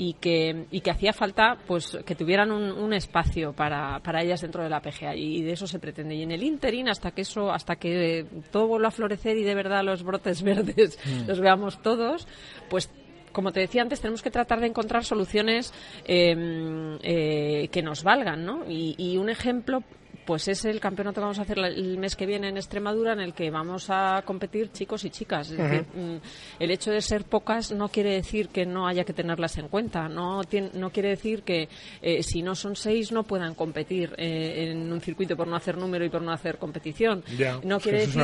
[0.00, 4.40] y que, y que hacía falta pues que tuvieran un, un espacio para, para ellas
[4.40, 7.22] dentro de la PGA y de eso se pretende y en el interín hasta que
[7.22, 11.82] eso hasta que todo vuelva a florecer y de verdad los brotes verdes los veamos
[11.82, 12.28] todos
[12.70, 12.88] pues
[13.38, 15.72] como te decía antes, tenemos que tratar de encontrar soluciones
[16.04, 18.64] eh, eh, que nos valgan, ¿no?
[18.68, 19.84] Y, y un ejemplo,
[20.26, 23.20] pues es el campeonato que vamos a hacer el mes que viene en Extremadura, en
[23.20, 25.50] el que vamos a competir chicos y chicas.
[25.52, 26.16] Es decir, mm,
[26.58, 30.06] el hecho de ser pocas no quiere decir que no haya que tenerlas en cuenta.
[30.08, 31.68] No, tien- no quiere decir que
[32.02, 35.78] eh, si no son seis no puedan competir eh, en un circuito por no hacer
[35.78, 37.22] número y por no hacer competición.
[37.38, 38.20] Ya, no quiere decir,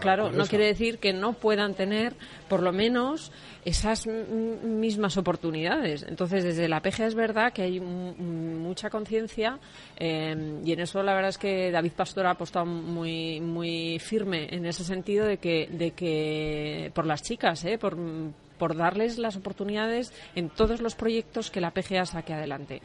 [0.00, 2.14] claro, no quiere decir que no puedan tener
[2.48, 3.32] por lo menos
[3.64, 6.04] esas mismas oportunidades.
[6.08, 9.58] Entonces, desde la PGA es verdad que hay mucha conciencia
[9.96, 14.48] eh, y en eso la verdad es que David Pastor ha apostado muy muy firme
[14.50, 17.78] en ese sentido de que de que por las chicas, ¿eh?
[17.78, 17.96] por
[18.58, 22.82] por darles las oportunidades en todos los proyectos que la PGA saque adelante.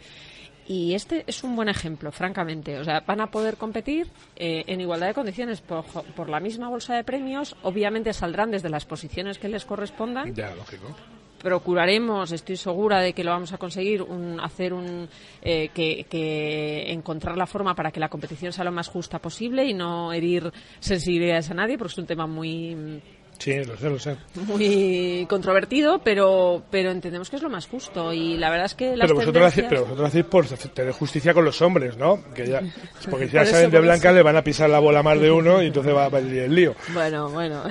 [0.68, 2.80] Y este es un buen ejemplo, francamente.
[2.80, 6.70] O sea, van a poder competir eh, en igualdad de condiciones por, por la misma
[6.70, 7.56] bolsa de premios.
[7.62, 10.34] Obviamente saldrán desde las posiciones que les correspondan.
[10.34, 10.96] Ya, lógico.
[11.40, 15.08] Procuraremos, estoy segura de que lo vamos a conseguir, un, hacer un
[15.44, 19.64] eh, que, que encontrar la forma para que la competición sea lo más justa posible
[19.66, 23.00] y no herir sensibilidades a nadie, porque es un tema muy
[23.38, 24.16] Sí, lo sé, lo sé.
[24.36, 28.96] muy controvertido, pero pero entendemos que es lo más justo y la verdad es que
[28.96, 31.62] las Pero vosotros, lo hacéis, tendencias- pero vosotros lo hacéis por tener justicia con los
[31.62, 32.24] hombres, ¿no?
[32.34, 32.62] Que ya,
[33.12, 34.16] porque si ya Por saben de blanca eso.
[34.16, 36.56] le van a pisar la bola más de uno y entonces va a venir el
[36.56, 36.76] lío.
[36.94, 37.64] Bueno, bueno,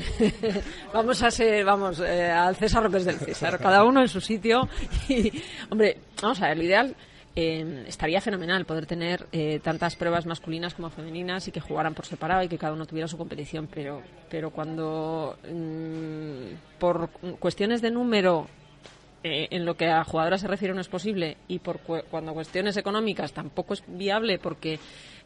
[0.92, 4.08] vamos a ser, vamos, eh, al César lo que es del César, cada uno en
[4.08, 4.68] su sitio.
[5.08, 5.32] Y,
[5.70, 6.94] hombre, vamos a ver, lo ideal
[7.36, 12.06] eh, estaría fenomenal poder tener eh, tantas pruebas masculinas como femeninas y que jugaran por
[12.06, 17.08] separado y que cada uno tuviera su competición, pero, pero cuando mm, por
[17.40, 18.46] cuestiones de número
[19.24, 22.34] eh, en lo que a jugadoras se refiere no es posible y por cu- cuando
[22.34, 24.78] cuestiones económicas tampoco es viable porque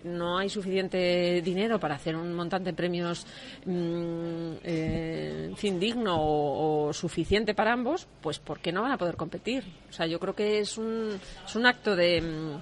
[0.04, 3.26] no hay suficiente dinero para hacer un montante de premios
[3.64, 8.92] mm, eh, en fin digno o, o suficiente para ambos pues ¿por qué no van
[8.92, 9.64] a poder competir?
[9.90, 12.61] O sea yo creo que es un, es un acto de, mm,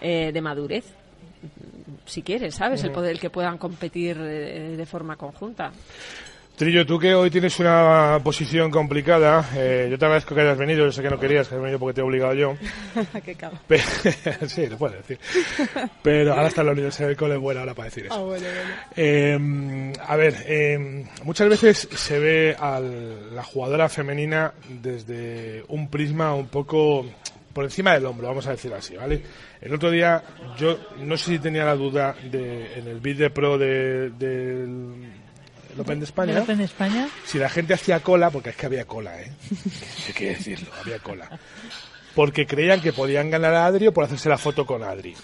[0.00, 0.84] eh, de madurez
[2.06, 2.82] si quieres, ¿sabes?
[2.84, 5.72] El poder el que puedan competir eh, de forma conjunta.
[6.62, 10.84] Trillo, tú que hoy tienes una posición complicada, eh, yo te agradezco que hayas venido,
[10.86, 12.54] yo sé que no querías, que has venido porque te he obligado yo.
[13.24, 13.58] Qué cabrón.
[13.66, 13.78] Pe-
[14.46, 15.18] sí, lo puedes decir.
[16.04, 18.14] Pero ahora está en la Universidad del Cole buena ahora para decir eso.
[18.14, 18.70] Ah, bueno, bueno.
[18.94, 26.32] Eh, a ver, eh, muchas veces se ve a la jugadora femenina desde un prisma
[26.32, 27.04] un poco
[27.52, 29.20] por encima del hombro, vamos a decir así, ¿vale?
[29.60, 30.22] El otro día
[30.56, 35.21] yo no sé si tenía la duda de en el vídeo pro de, del
[35.72, 37.08] el Open de España, ¿El Open de España?
[37.24, 39.32] si la gente hacía cola, porque es que había cola, ¿eh?
[40.06, 41.28] Hay que decirlo, había cola.
[42.14, 45.14] Porque creían que podían ganar a Adri o por hacerse la foto con Adri.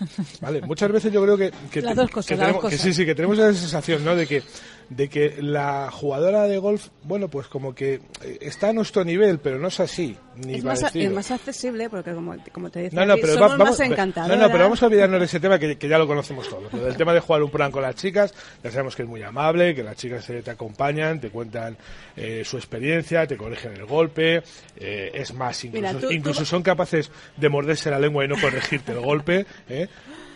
[0.40, 0.62] ¿Vale?
[0.62, 3.04] Muchas veces yo creo que, que, Las dos cosas, que las tenemos, que sí, sí,
[3.04, 4.16] que tenemos esa sensación, ¿no?
[4.16, 4.42] De que,
[4.90, 9.38] de que la jugadora de golf, bueno, pues como que eh, está a nuestro nivel,
[9.38, 12.98] pero no es así, ni Es más, es más accesible porque, como, como te decía,
[13.00, 15.40] No, no, pero somos va- vamos, más no, no, pero vamos a olvidarnos de ese
[15.40, 16.72] tema que, que ya lo conocemos todos.
[16.72, 18.32] Del tema de jugar un plan con las chicas,
[18.64, 21.76] ya sabemos que es muy amable, que las chicas eh, te acompañan, te cuentan
[22.16, 24.42] eh, su experiencia, te corrigen el golpe,
[24.76, 28.28] eh, es más, incluso, Mira, tú- tú- incluso son capaces de morderse la lengua y
[28.28, 29.86] no corregirte el golpe, ¿eh?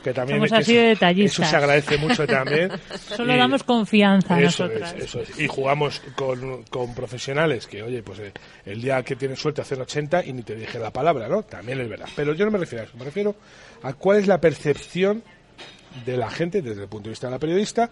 [0.02, 1.38] Que también Somos que así eso- de detallistas.
[1.40, 2.70] Eso se agradece mucho también.
[3.16, 4.94] Solo Y- damos confianza a eso nosotras.
[4.98, 5.38] es, eso es.
[5.38, 8.32] Y jugamos con, con profesionales que, oye, pues eh,
[8.66, 11.42] el día que tienen suerte hacen 80 y ni te dije la palabra, ¿no?
[11.42, 12.08] También es verdad.
[12.16, 13.34] Pero yo no me refiero a eso, me refiero
[13.82, 15.22] a cuál es la percepción
[16.04, 17.90] de la gente, desde el punto de vista de la periodista,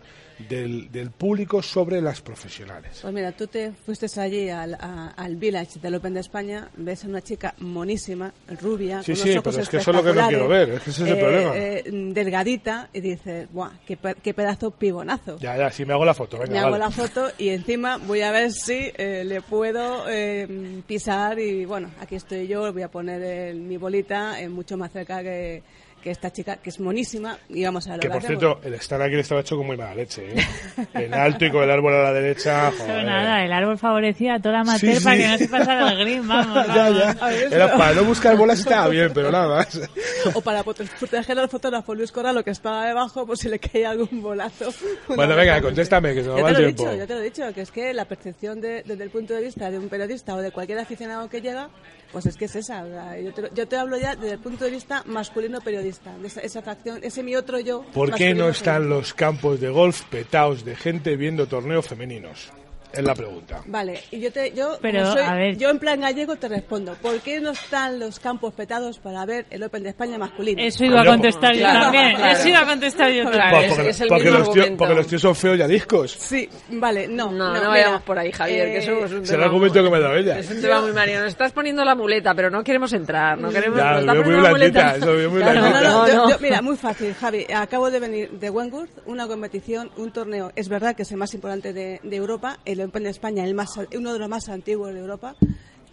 [0.48, 2.98] del, del público sobre las profesionales.
[3.02, 7.04] Pues mira, tú te fuiste allí al, a- al Village del Open de España, ves
[7.04, 9.96] a una chica monísima, rubia, Sí, con sí, unos ojos pero es que eso es
[9.96, 11.52] lo que no quiero ver, es que ese es el eh, problema.
[11.56, 11.82] eh,
[12.14, 15.38] delgadita, y dices, ¡buah, qué, qué pedazo pibonazo!
[15.38, 18.22] Ya, ya, si me hago la foto, venga, Me hago la foto y encima voy
[18.22, 22.88] a ver si eh, le puedo eh, pisar y bueno, aquí estoy yo, voy a
[22.88, 25.62] poner el- mi bolita eh, mucho más cerca que,
[26.02, 28.74] que esta chica, que es monísima y vamos a ver Que lo por cierto, el
[28.74, 30.46] estar aquí estaba hecho con muy mala leche, ¿eh?
[30.94, 33.04] En alto y con el árbol a la derecha, Pero joder.
[33.04, 35.22] nada, el árbol favorecía a toda amateur Sí, para sí.
[35.22, 36.66] que no se pasara el green, vamos.
[36.68, 36.98] ya, vamos.
[36.98, 37.10] ya.
[37.20, 39.80] A ver, Era para no buscar bolas estaba bien, pero nada más.
[40.34, 43.90] O para prote- proteger al fotógrafo Luis Corralo que estaba debajo por si le caía
[43.90, 44.70] algún bolazo.
[45.08, 46.82] Bueno, venga, contéstame, que se Ya va el lo tiempo.
[46.84, 49.34] dicho, ya te lo he dicho, que es que la percepción de- desde el punto
[49.34, 51.70] de vista de un periodista o de cualquier aficionado que llega,
[52.12, 52.84] pues es que es esa.
[53.18, 55.89] yo, te, lo- yo te hablo ya desde el punto de vista masculino periodista,
[56.20, 57.82] de esa, esa facción, ese mi otro yo.
[57.92, 62.50] ¿Por qué no están los campos de golf petados de gente viendo torneos femeninos?
[62.92, 63.62] Es la pregunta.
[63.66, 65.56] Vale, y yo te, yo, Pero, soy- a ver.
[65.56, 69.46] yo en plan gallego te respondo, ¿por qué no están los campos petados para ver
[69.50, 70.60] el Open de España masculino?
[70.62, 72.16] Eso iba a contestar yo claro, también.
[72.16, 72.32] claro.
[72.38, 73.64] Eso iba a contestar yo Claro, también.
[73.64, 76.12] es- porque, es el porque mismo los tíos, porque los tíos son feos y adiscos.
[76.12, 77.30] Sí, vale, no.
[77.30, 79.44] No, no, mira, vayamos por ahí, Javier, que eh, eso es un Es el tema
[79.44, 80.38] argumento muy- que me ha dado ella.
[80.38, 81.20] Es un tema muy mario.
[81.20, 83.38] Nos estás poniendo la muleta, pero no queremos entrar.
[83.38, 83.78] No queremos.
[83.78, 84.50] Ya, nos lo estás veo muy blandita,
[84.82, 84.96] muleta.
[84.96, 85.90] eso muy Claro, No, no, blandita.
[85.90, 86.30] no, no, yo- no.
[86.30, 87.46] yo- mira, muy fácil, Javi.
[87.54, 90.50] Acabo de venir de Wentworth, una competición, un torneo.
[90.56, 93.70] Es verdad que es el más importante de, de Europa, el De España, el más,
[93.96, 95.36] uno de los más antiguos de Europa.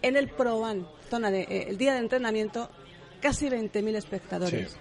[0.00, 2.70] En el Proban, zona de, eh, el día de entrenamiento,
[3.20, 4.76] casi 20.000 espectadores.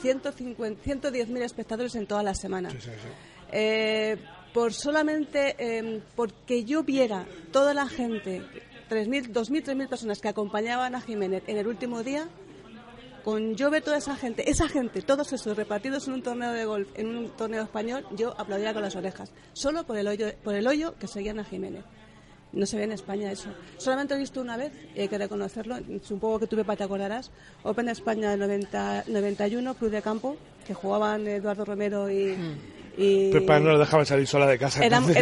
[0.00, 2.70] 150, 110.000 espectadores en toda la semana.
[2.70, 3.08] Sí, sí, sí.
[3.52, 4.16] Eh,
[4.52, 8.42] por solamente eh, porque yo viera toda la gente,
[8.90, 12.28] 3.000, 2.000, 3.000 personas que acompañaban a Jiménez en el último día,
[13.24, 16.64] con yo ver toda esa gente, esa gente, todos esos repartidos en un torneo de
[16.64, 20.54] golf, en un torneo español, yo aplaudía con las orejas, solo por el hoyo, por
[20.54, 21.84] el hoyo que seguían a Jiménez.
[22.52, 23.48] No se ve en España eso.
[23.78, 27.30] Solamente he visto una vez, y hay que reconocerlo, supongo que tú, Pepa, te acordarás,
[27.62, 32.36] Open España del 90, 91, Club de Campo, que jugaban Eduardo Romero y...
[32.96, 34.84] y- Pepa no lo dejaban salir sola de casa.
[34.84, 35.16] Éramos, muy,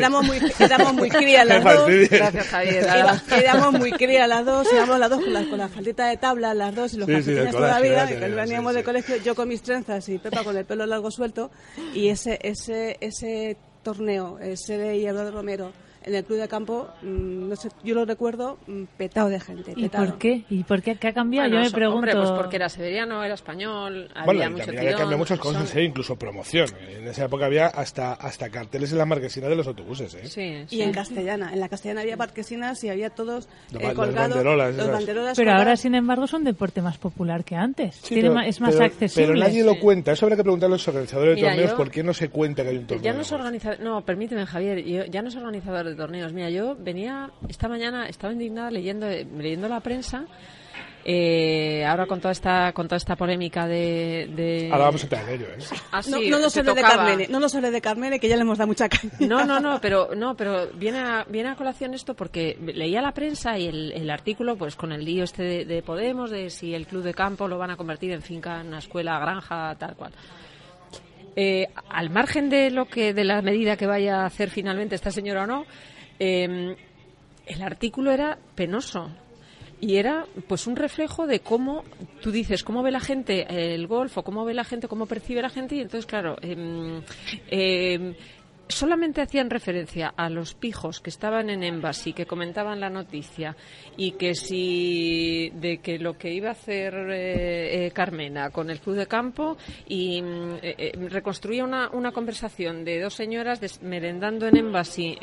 [0.61, 1.89] éramos muy crías las dos.
[2.11, 2.85] Gracias, Javier.
[2.87, 6.17] la éramos muy crías las dos, íbamos las dos con la, con la faldita de
[6.17, 9.17] tabla, las dos y los Sí, calcetines colegio, todavía, ya que veníamos sí, de colegio,
[9.19, 11.51] yo con mis trenzas y Pepa con el pelo largo suelto,
[11.95, 17.49] y ese, ese, ese torneo, ese de Eduardo Romero en el club de campo, mm,
[17.49, 19.73] no sé, yo lo recuerdo mm, petado de gente.
[19.77, 20.45] ¿Y por qué?
[20.49, 20.97] ¿Y por qué?
[20.97, 21.49] ¿Qué ha cambiado?
[21.49, 21.97] Bueno, Yo me pregunto.
[21.99, 25.69] Hombre, pues porque era severiano, era español, Bueno, había y mucho había cambiado muchas cosas,
[25.69, 25.85] son- ¿eh?
[25.85, 26.69] incluso promoción.
[26.97, 30.15] En esa época había hasta, hasta carteles en la marquesina de los autobuses.
[30.15, 30.27] ¿eh?
[30.27, 30.41] Sí,
[30.75, 30.83] Y sí.
[30.83, 34.31] en castellana, en la castellana había parquesinas y había todos Los eh, las colgados.
[34.37, 37.97] banderolas los banderolas Pero ahora, sin embargo, es un deporte más popular que antes.
[37.97, 39.27] Sí, Tiene pero- ma- es más pero- accesible.
[39.27, 40.13] Pero nadie lo cuenta.
[40.13, 42.29] Eso habrá que preguntar a los organizadores de Mira, torneos yo- por qué no se
[42.31, 43.05] cuenta que hay un torneo.
[43.05, 46.33] Ya no es organizador, no, permíteme Javier, yo ya no es organizador de torneos.
[46.33, 50.25] Mira, yo venía esta mañana, estaba indignada leyendo leyendo la prensa.
[51.05, 54.69] eh, ahora con toda esta con toda esta polémica de, de...
[54.71, 55.59] Ahora vamos a entrar en ello, ¿eh?
[55.93, 56.83] Ah, No, sí, no nos hable de.
[56.83, 59.11] Carmene, no nos hable de Carmene, que ya le hemos dado mucha caña.
[59.21, 63.13] No, no, no, pero no, pero viene a, viene a colación esto porque leía la
[63.13, 66.75] prensa y el, el artículo, pues con el lío este de, de Podemos, de si
[66.75, 69.97] el club de campo lo van a convertir en finca, en una escuela, granja, tal
[69.97, 70.13] cual.
[71.37, 75.11] Eh, al margen de lo que de la medida que vaya a hacer finalmente esta
[75.11, 75.65] señora o no,
[76.19, 76.77] eh,
[77.47, 79.11] el artículo era penoso
[79.81, 81.85] y era pues un reflejo de cómo
[82.21, 85.49] tú dices cómo ve la gente el golf cómo ve la gente cómo percibe la
[85.49, 87.01] gente y entonces claro em,
[87.49, 88.15] em,
[88.71, 93.57] solamente hacían referencia a los pijos que estaban en Embassy, que comentaban la noticia,
[93.97, 98.81] y que si de que lo que iba a hacer eh, eh, Carmena con el
[98.81, 99.57] club de campo
[99.87, 105.19] y mm, eh, reconstruía una, una, conversación de dos señoras merendando en Embassy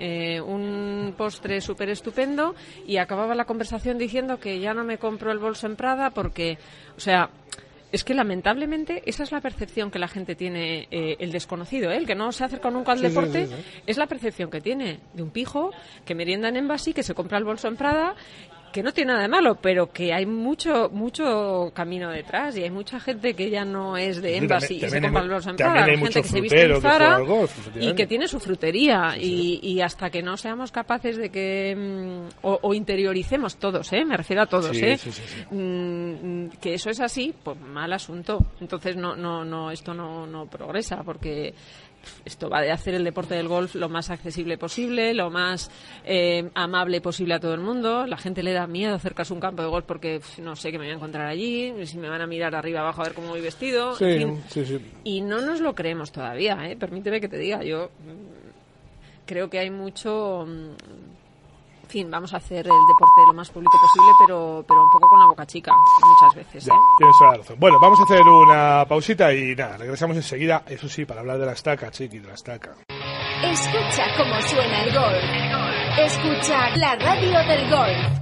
[0.46, 2.56] un postre súper estupendo
[2.86, 6.58] y acababa la conversación diciendo que ya no me compro el bolso en Prada porque,
[6.96, 7.30] o sea,
[7.92, 11.98] es que lamentablemente esa es la percepción que la gente tiene, eh, el desconocido, ¿eh?
[11.98, 13.48] el que no se acerca nunca al deporte,
[13.86, 15.72] es la percepción que tiene de un pijo
[16.06, 18.16] que merienda en Envasi, que se compra el bolso en Prada
[18.78, 22.70] que no tiene nada de malo, pero que hay mucho mucho camino detrás y hay
[22.70, 26.42] mucha gente que ya no es de Embassy y se compra los gente que se
[26.42, 27.20] viste en Zara
[27.80, 32.72] y que tiene su frutería y, hasta que no seamos capaces de que mm, o,
[32.76, 34.06] interioricemos todos, ¿eh?
[34.06, 35.00] me refiero a todos, ¿eh?
[35.50, 38.46] Mm, que eso es así, pues mal asunto.
[38.62, 41.56] Entonces no no no esto no no progresa porque
[42.26, 45.70] esto va de hacer el deporte del golf lo más accesible posible, lo más
[46.06, 48.06] eh, amable posible a todo el mundo.
[48.06, 50.78] La gente le da miedo acercarse a un campo de golf porque no sé qué
[50.78, 53.30] me voy a encontrar allí, si me van a mirar arriba abajo a ver cómo
[53.30, 53.96] voy vestido.
[55.04, 56.76] Y no nos lo creemos todavía, ¿eh?
[56.76, 61.07] permíteme que te diga, yo mm, creo que hay mucho mm,
[61.88, 65.08] en fin, vamos a hacer el deporte lo más público posible, pero, pero un poco
[65.08, 66.68] con la boca chica, muchas veces.
[66.68, 66.72] ¿eh?
[66.98, 67.56] tienes toda la razón.
[67.58, 71.46] Bueno, vamos a hacer una pausita y nada, regresamos enseguida, eso sí, para hablar de
[71.46, 72.76] la estaca, chiqui, de la estaca.
[73.42, 75.24] Escucha cómo suena el golf.
[75.98, 78.18] Escucha la radio del golf.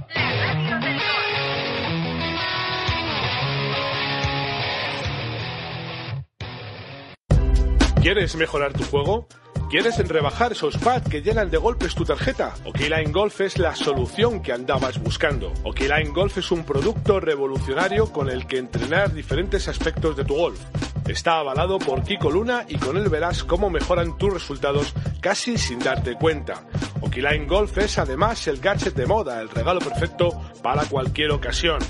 [8.00, 9.26] ¿Quieres mejorar tu juego?
[9.68, 12.54] ¿Quieres rebajar esos pads que llenan de golpes tu tarjeta?
[12.64, 15.52] Okiline Golf es la solución que andabas buscando.
[15.64, 20.60] Okiline Golf es un producto revolucionario con el que entrenar diferentes aspectos de tu golf.
[21.08, 25.80] Está avalado por Kiko Luna y con él verás cómo mejoran tus resultados casi sin
[25.80, 26.64] darte cuenta.
[27.00, 31.80] Okiline Golf es además el gadget de moda, el regalo perfecto para cualquier ocasión.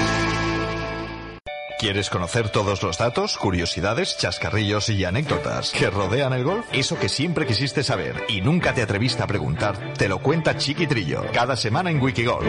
[1.81, 6.63] ¿Quieres conocer todos los datos, curiosidades, chascarrillos y anécdotas que rodean el golf?
[6.71, 11.25] Eso que siempre quisiste saber y nunca te atreviste a preguntar, te lo cuenta Chiquitrillo
[11.33, 12.45] cada semana en Wikigolf.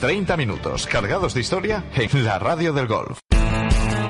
[0.00, 3.20] 30 minutos cargados de historia en la radio del golf.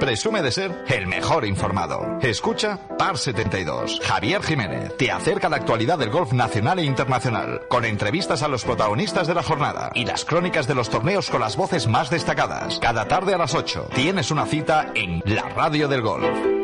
[0.00, 2.18] Presume de ser el mejor informado.
[2.22, 4.00] Escucha Par 72.
[4.02, 8.64] Javier Jiménez te acerca la actualidad del golf nacional e internacional, con entrevistas a los
[8.64, 12.78] protagonistas de la jornada y las crónicas de los torneos con las voces más destacadas.
[12.78, 16.60] Cada tarde a las 8 tienes una cita en la radio del golf.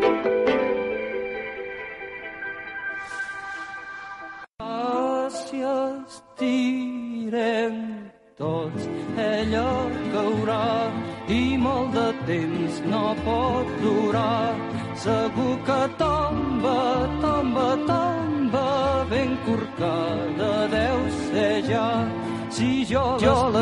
[11.29, 14.55] De temps no pot durar.
[14.95, 22.07] Segur que tomba, tomba, tomba, ben corcada deu ser ja.
[22.51, 23.53] Si yo, yo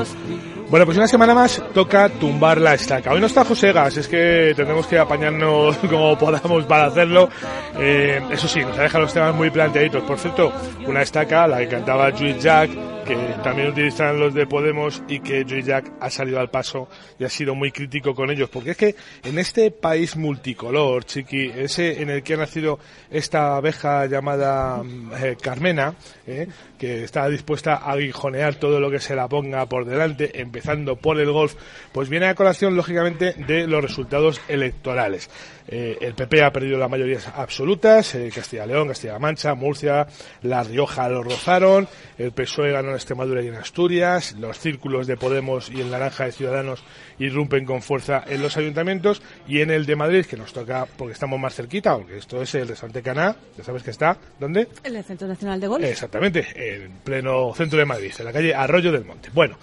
[0.70, 3.12] Bueno, pues una semana más toca tumbar la estaca.
[3.12, 7.29] Hoy no está José Gas, es que tenemos que apañarnos como podamos para hacerlo.
[7.77, 10.03] Eh, eso sí, nos ha dejado los temas muy planteaditos.
[10.05, 10.53] Por cierto,
[10.87, 12.70] una estaca, la que cantaba Jules Jack,
[13.05, 16.88] que también utilizan los de Podemos y que Joy Jack ha salido al paso
[17.19, 21.51] y ha sido muy crítico con ellos, porque es que en este país multicolor, chiqui,
[21.55, 22.79] ese en el que ha nacido
[23.11, 25.95] esta abeja llamada mm, eh, Carmena,
[26.27, 30.97] eh, que está dispuesta a aguijonear todo lo que se la ponga por delante, empezando
[30.97, 31.55] por el golf,
[31.93, 35.29] pues viene a colación, lógicamente, de los resultados electorales.
[35.67, 40.07] Eh, el PP ha perdido las mayorías absolutas, eh, Castilla-León, Castilla-La Mancha, Murcia,
[40.43, 41.88] La Rioja lo rozaron,
[42.19, 46.24] el PSOE ganó en Extremadura y en Asturias, los círculos de Podemos y el Naranja
[46.24, 46.83] de Ciudadanos
[47.18, 51.12] irrumpen con fuerza en los ayuntamientos y en el de Madrid, que nos toca porque
[51.12, 54.68] estamos más cerquita, porque esto es el restaurante Caná, ya sabes que está, ¿dónde?
[54.84, 55.84] En el Centro Nacional de Golf.
[55.84, 59.30] Exactamente, en pleno centro de Madrid, en la calle Arroyo del Monte.
[59.34, 59.57] Bueno,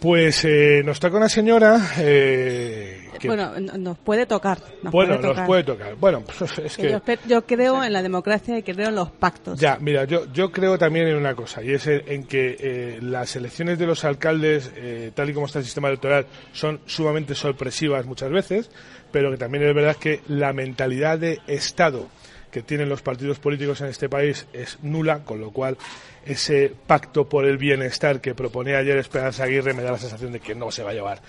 [0.00, 4.58] pues eh, nos toca una señora eh, que, Bueno, nos puede tocar.
[4.82, 5.46] Nos bueno, puede nos tocar.
[5.46, 5.94] puede tocar.
[5.96, 9.58] Bueno, pues es Que que yo, creo en la democracia y creo en los pactos.
[9.58, 12.98] Ya, mira, yo, yo creo también en una cosa, y es en, en que eh,
[13.02, 17.34] las elecciones de los alcaldes, eh, tal y como está el sistema electoral, son sumamente
[17.34, 18.70] sorpresivas muchas veces,
[19.10, 22.08] pero que también es verdad que la mentalidad de Estado
[22.50, 25.76] que tienen los partidos políticos en este país es nula, con lo cual
[26.24, 30.40] ese pacto por el bienestar que proponía ayer Esperanza Aguirre me da la sensación de
[30.40, 31.22] que no se va a llevar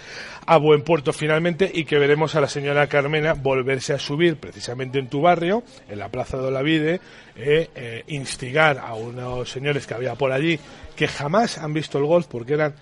[0.45, 4.99] a buen puerto finalmente y que veremos a la señora Carmena volverse a subir precisamente
[4.99, 7.01] en tu barrio, en la Plaza de Olavide,
[7.35, 10.59] eh, eh, instigar a unos señores que había por allí
[10.95, 12.75] que jamás han visto el golf porque eran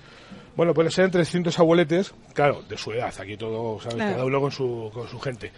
[0.57, 3.97] bueno, pues eran 300 abueletes, claro, de su edad, aquí todo, ¿sabes?
[3.97, 4.11] Claro.
[4.13, 5.51] Cada uno con su, con su gente.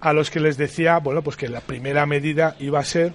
[0.00, 3.12] A los que les decía, bueno, pues que la primera medida iba a ser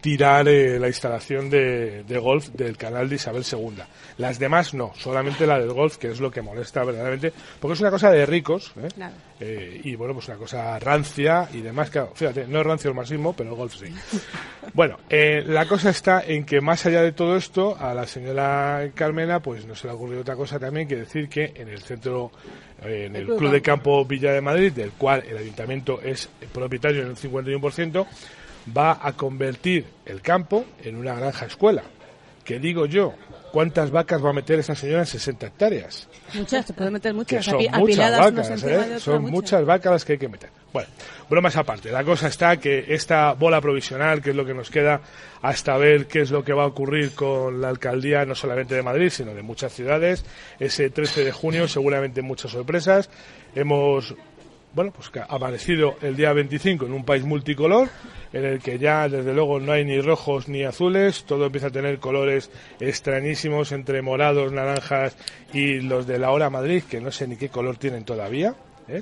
[0.00, 3.82] tirar eh, la instalación de, de golf del canal de Isabel II.
[4.18, 7.80] Las demás no, solamente la del golf, que es lo que molesta verdaderamente, porque es
[7.80, 8.88] una cosa de ricos, ¿eh?
[8.94, 9.14] Claro.
[9.38, 11.90] Eh, y bueno, pues una cosa rancia y demás.
[11.90, 13.86] Claro, fíjate, no es rancio el marxismo, pero el golf sí.
[14.72, 18.90] Bueno, eh, la cosa está en que más allá de todo esto, a la señora
[18.94, 21.82] Carmena, pues no se le ha ocurrido otra cosa también que decir que en el
[21.82, 22.32] centro,
[22.82, 27.02] eh, en el, Club de Campo Villa de Madrid, del cual el ayuntamiento es propietario
[27.02, 28.06] en un 51%,
[28.76, 31.82] va a convertir el campo en una granja escuela.
[32.44, 33.14] Que digo yo,
[33.52, 36.08] ¿cuántas vacas va a meter esa señora en 60 hectáreas?
[36.34, 37.44] Muchas, se pueden meter que muchas.
[37.44, 39.00] son muchas apiladas unas vacas, ¿eh?
[39.00, 40.50] son muchas vacas las que hay que meter.
[40.72, 40.88] Bueno,
[41.30, 45.00] bromas aparte, la cosa está que esta bola provisional, que es lo que nos queda
[45.42, 48.82] hasta ver qué es lo que va a ocurrir con la alcaldía, no solamente de
[48.82, 50.24] Madrid, sino de muchas ciudades,
[50.60, 53.08] ese 13 de junio seguramente muchas sorpresas.
[53.54, 54.14] Hemos
[54.76, 57.88] bueno, pues que ha amanecido el día 25 en un país multicolor,
[58.30, 61.70] en el que ya desde luego no hay ni rojos ni azules, todo empieza a
[61.70, 65.16] tener colores extrañísimos entre morados, naranjas
[65.54, 68.54] y los de la hora Madrid, que no sé ni qué color tienen todavía.
[68.86, 69.00] ¿eh?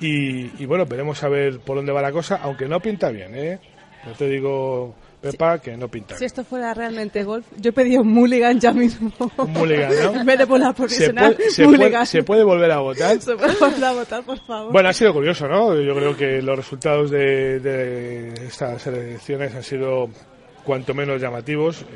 [0.00, 3.32] Y, y bueno, veremos a ver por dónde va la cosa, aunque no pinta bien,
[3.36, 3.60] ¿eh?
[4.04, 4.92] No te digo,
[5.22, 9.10] Pepa, que no pinta Si esto fuera realmente golf, yo pedía un mulligan ya mismo.
[9.38, 10.14] Un mulligan, ¿no?
[10.20, 13.20] en vez de por la Se profesional, puede, se, puede, se puede volver a votar.
[13.20, 14.72] Se puede volver a votar, por favor.
[14.72, 15.74] Bueno, ha sido curioso, ¿no?
[15.80, 20.08] Yo creo que los resultados de, de estas elecciones han sido
[20.64, 21.82] cuanto menos llamativos.
[21.82, 21.86] eh,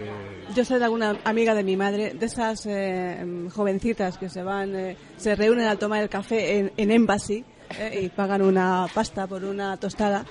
[0.54, 3.24] Yo soy de alguna amiga de mi madre, de esas eh,
[3.54, 7.44] jovencitas que se van, eh, se reúnen al tomar el café en, en Embassy
[7.78, 10.24] eh, y pagan una pasta por una tostada.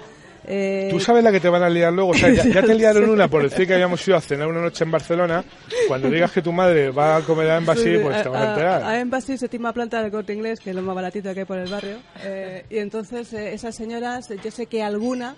[0.47, 2.11] Eh, Tú sabes la que te van a liar luego.
[2.11, 4.61] O sea, ya, ya te liaron una por decir que habíamos ido a cenar una
[4.61, 5.43] noche en Barcelona.
[5.87, 8.49] Cuando digas que tu madre va a comer a Embassy, pues te vas a A,
[8.51, 8.95] enterar.
[8.99, 11.57] Embassy se tima planta del corte inglés, que es lo más baratito que hay por
[11.57, 11.97] el barrio.
[12.23, 15.35] Eh, y entonces eh, esas señoras, yo sé que alguna,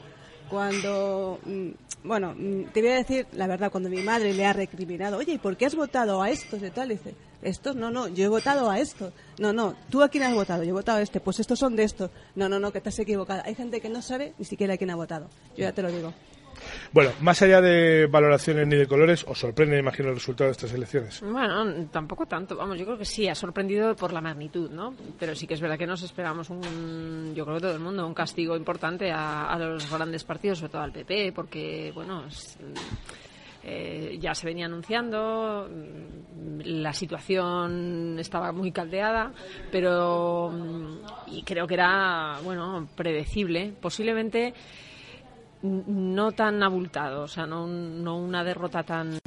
[0.50, 1.70] cuando, mm,
[2.04, 5.34] bueno, mm, te voy a decir la verdad, cuando mi madre le ha recriminado, oye,
[5.34, 6.92] ¿y por qué has votado a estos y tal?
[6.92, 9.14] Y dice, estos, no, no, yo he votado a estos.
[9.40, 10.64] No, no, ¿tú a quién has votado?
[10.64, 11.20] Yo he votado a este.
[11.20, 12.10] Pues estos son de estos.
[12.36, 13.42] No, no, no, que te has equivocado.
[13.46, 15.28] Hay gente que no sabe ni siquiera a quién ha votado.
[15.56, 16.14] Yo ya te lo digo.
[16.92, 20.74] Bueno, más allá de valoraciones ni de colores, os sorprende, imagino, el resultado de estas
[20.74, 21.22] elecciones.
[21.22, 22.56] Bueno, tampoco tanto.
[22.56, 24.94] Vamos, yo creo que sí, ha sorprendido por la magnitud, ¿no?
[25.20, 28.06] Pero sí que es verdad que nos esperamos un, yo creo que todo el mundo,
[28.06, 32.24] un castigo importante a, los grandes partidos, sobre todo al PP, porque, bueno,
[33.64, 39.32] eh, ya se venía anunciando, mm, la situación estaba muy caldeada,
[39.72, 40.98] pero mm,
[41.28, 43.74] y creo que era, bueno, predecible.
[43.80, 44.54] Posiblemente
[45.88, 49.20] no tan abultado, o sea, no, no una derrota tan,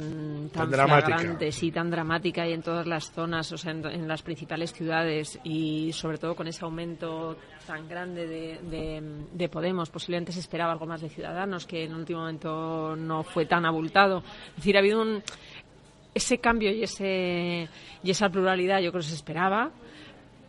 [0.51, 1.17] tan, dramática.
[1.17, 4.73] flagrante, sí, tan dramática y en todas las zonas, o sea, en, en las principales
[4.73, 9.89] ciudades y sobre todo con ese aumento tan grande de, de, de Podemos.
[9.89, 14.23] Posiblemente se esperaba algo más de Ciudadanos, que en último momento no fue tan abultado.
[14.49, 15.23] Es decir, ha habido un,
[16.13, 17.69] ese cambio y, ese,
[18.03, 19.71] y esa pluralidad, yo creo que se esperaba,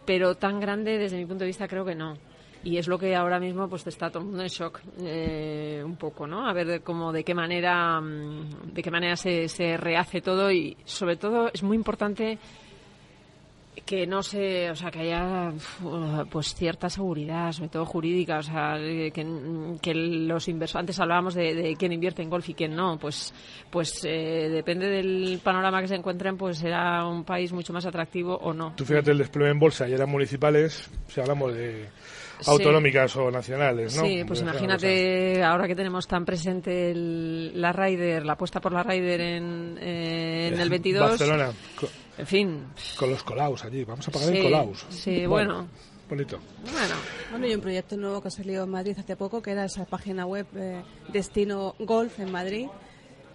[0.05, 2.17] pero tan grande desde mi punto de vista creo que no.
[2.65, 5.97] Y es lo que ahora mismo pues está todo el mundo en shock eh, un
[5.97, 6.49] poco, ¿no?
[6.49, 10.77] A ver cómo, de qué manera, mm, de qué manera se, se rehace todo y
[10.85, 12.39] sobre todo es muy importante
[13.87, 15.53] que no sé, o sea, que haya
[16.31, 19.27] pues cierta seguridad, sobre todo jurídica, o sea, que,
[19.81, 23.33] que los inversores, antes hablábamos de, de quién invierte en golf y quién no, pues
[23.71, 28.37] pues eh, depende del panorama que se encuentren, pues será un país mucho más atractivo
[28.37, 28.75] o no.
[28.77, 31.89] Tú fíjate el desplome en bolsa y eran municipales, si hablamos de
[32.45, 32.51] Sí.
[32.51, 34.05] autonómicas o nacionales, ¿no?
[34.05, 38.83] Sí, pues imagínate ahora que tenemos tan presente el- la Ryder, la apuesta por la
[38.83, 41.11] Ryder en, eh, en el 22.
[41.11, 41.51] Barcelona,
[42.19, 42.65] En fin,
[42.99, 44.87] con los colaus allí, vamos a pagar Sí, en colaus.
[44.91, 45.67] sí, bueno.
[46.09, 46.39] Bonito.
[46.71, 46.95] bueno.
[47.31, 49.87] Bueno, y un proyecto nuevo que ha salido en Madrid hace poco, que era esa
[49.87, 52.67] página web eh, Destino Golf en Madrid.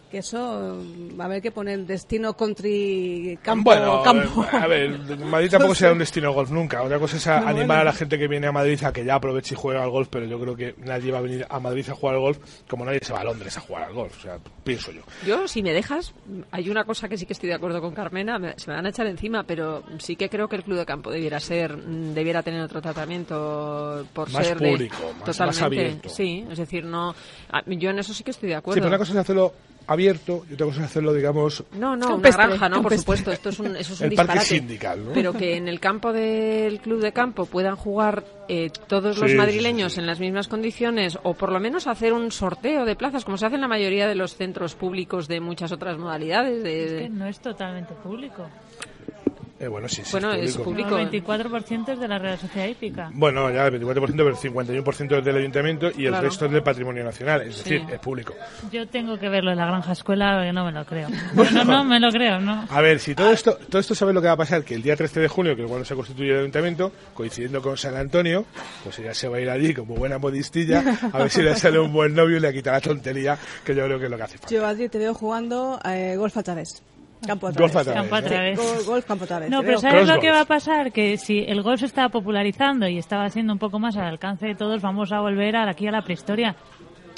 [0.10, 0.38] Que eso
[0.82, 3.72] mm, va a haber que poner Destino Country Campo.
[3.72, 4.44] bueno, campo.
[4.44, 6.82] eh, a ver, Madrid tampoco será un destino golf nunca.
[6.82, 7.82] Otra cosa es a- No, animar bueno.
[7.82, 10.08] a la gente que viene a Madrid a que ya aproveche y juegue al golf,
[10.10, 12.38] pero yo creo que nadie va a venir a Madrid a jugar al golf
[12.70, 14.18] como nadie se va a Londres a jugar al golf.
[14.18, 15.02] O sea, pienso yo.
[15.26, 16.14] Yo, si me dejas,
[16.52, 18.86] hay una cosa que sí que estoy de acuerdo con Carmena, me- se me van
[18.86, 22.14] a echar encima, pero sí que creo que el club de campo debiera ser, mm,
[22.14, 26.10] debiera tener otro tratamiento por Más ser público, más- más totalmente, abierto.
[26.10, 27.14] sí, es decir, no,
[27.68, 28.78] yo en eso sí que estoy de Sí, acuerdo.
[28.80, 29.54] pero una cosa es hacerlo
[29.88, 32.82] abierto y otra cosa es hacerlo, digamos, No, no, una granja, ¿no?
[32.82, 35.12] Por supuesto, esto es un, eso es un el parque sindical, ¿no?
[35.14, 39.38] Pero que en el campo del club de campo puedan jugar eh, todos los Sí,
[39.38, 40.02] madrileños sí, sí.
[40.02, 43.46] en las mismas condiciones o por lo menos hacer un sorteo de plazas, como se
[43.46, 46.64] hace en la mayoría de los centros públicos de muchas otras modalidades.
[46.64, 48.48] de- Es de- que no es totalmente público.
[49.60, 50.98] Eh, bueno, sí, sí, Bueno, es público.
[50.98, 53.10] El 24% es de la Real Sociedad Hípica.
[53.14, 56.28] Bueno, ya el 24%, pero el 51% es del ayuntamiento y el Claro.
[56.28, 57.64] resto es del patrimonio nacional, es Sí.
[57.76, 58.34] decir, es público.
[58.72, 61.08] Yo tengo que verlo en la granja escuela, que no me lo creo.
[61.54, 62.66] No, no, me lo creo, no.
[62.70, 64.82] A ver, si todo esto, todo esto sabes lo que va a pasar, que el
[64.84, 68.46] día 13 de junio, que es cuando se constituye el ayuntamiento, coincidiendo con San Antonio,
[68.84, 71.80] pues ella se va a ir allí como buena modistilla, a ver si le sale
[71.80, 74.24] un buen novio y le quita la tontería, que yo creo que es lo que
[74.24, 74.54] hace falta.
[74.54, 76.84] Yo, Adri, te veo jugando eh, golf a través.
[77.26, 77.76] Campo a Golf través.
[77.76, 78.58] a través, Campo a través.
[78.60, 79.50] Go- golf campo a través.
[79.50, 79.80] No, pero.
[79.80, 80.92] ¿sabes Cross lo que va a pasar?
[80.92, 84.46] Que si el golf se está popularizando y estaba siendo un poco más al alcance
[84.46, 86.56] de todos, vamos a volver a- aquí a la prehistoria.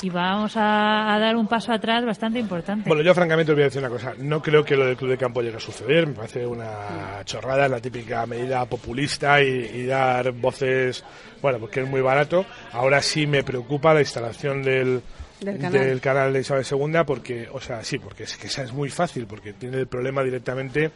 [0.02, 2.88] Y vamos a, a dar un paso atrás bastante importante.
[2.88, 4.14] Bueno, yo francamente os voy a decir una cosa.
[4.18, 6.08] No creo que lo del club de campo llegue a suceder.
[6.08, 11.04] Me parece una chorrada, es la típica medida populista y, y dar voces,
[11.42, 12.46] bueno, porque es muy barato.
[12.72, 15.02] Ahora sí me preocupa la instalación del,
[15.40, 16.02] Del canal.
[16.02, 19.26] canal de Isabel II porque, o sea, sí, porque es que esa es muy fácil,
[19.26, 20.92] porque tiene el problema directamente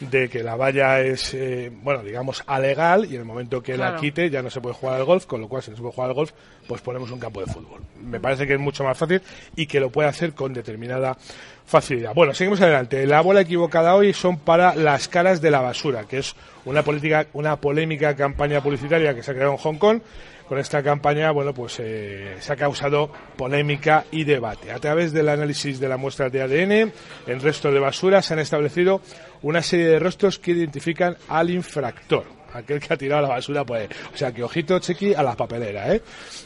[0.00, 3.96] de que la valla es, eh, bueno, digamos, alegal y en el momento que la
[3.96, 5.94] quite ya no se puede jugar al golf, con lo cual si no se puede
[5.94, 6.32] jugar al golf,
[6.66, 7.82] pues ponemos un campo de fútbol.
[8.02, 9.22] Me parece que es mucho más fácil
[9.54, 11.16] y que lo puede hacer con determinada
[11.64, 12.12] facilidad.
[12.14, 13.06] Bueno, seguimos adelante.
[13.06, 17.26] La bola equivocada hoy son para las caras de la basura, que es una política,
[17.32, 20.00] una polémica campaña publicitaria que se ha creado en Hong Kong.
[20.48, 24.72] Con esta campaña, bueno, pues eh, se ha causado polémica y debate.
[24.72, 26.92] A través del análisis de la muestra de ADN
[27.26, 29.00] en restos de basura se han establecido
[29.42, 33.88] una serie de rostros que identifican al infractor aquel que ha tirado la basura pues
[34.12, 36.02] o sea que ojito chequi a las papeleras ¿eh?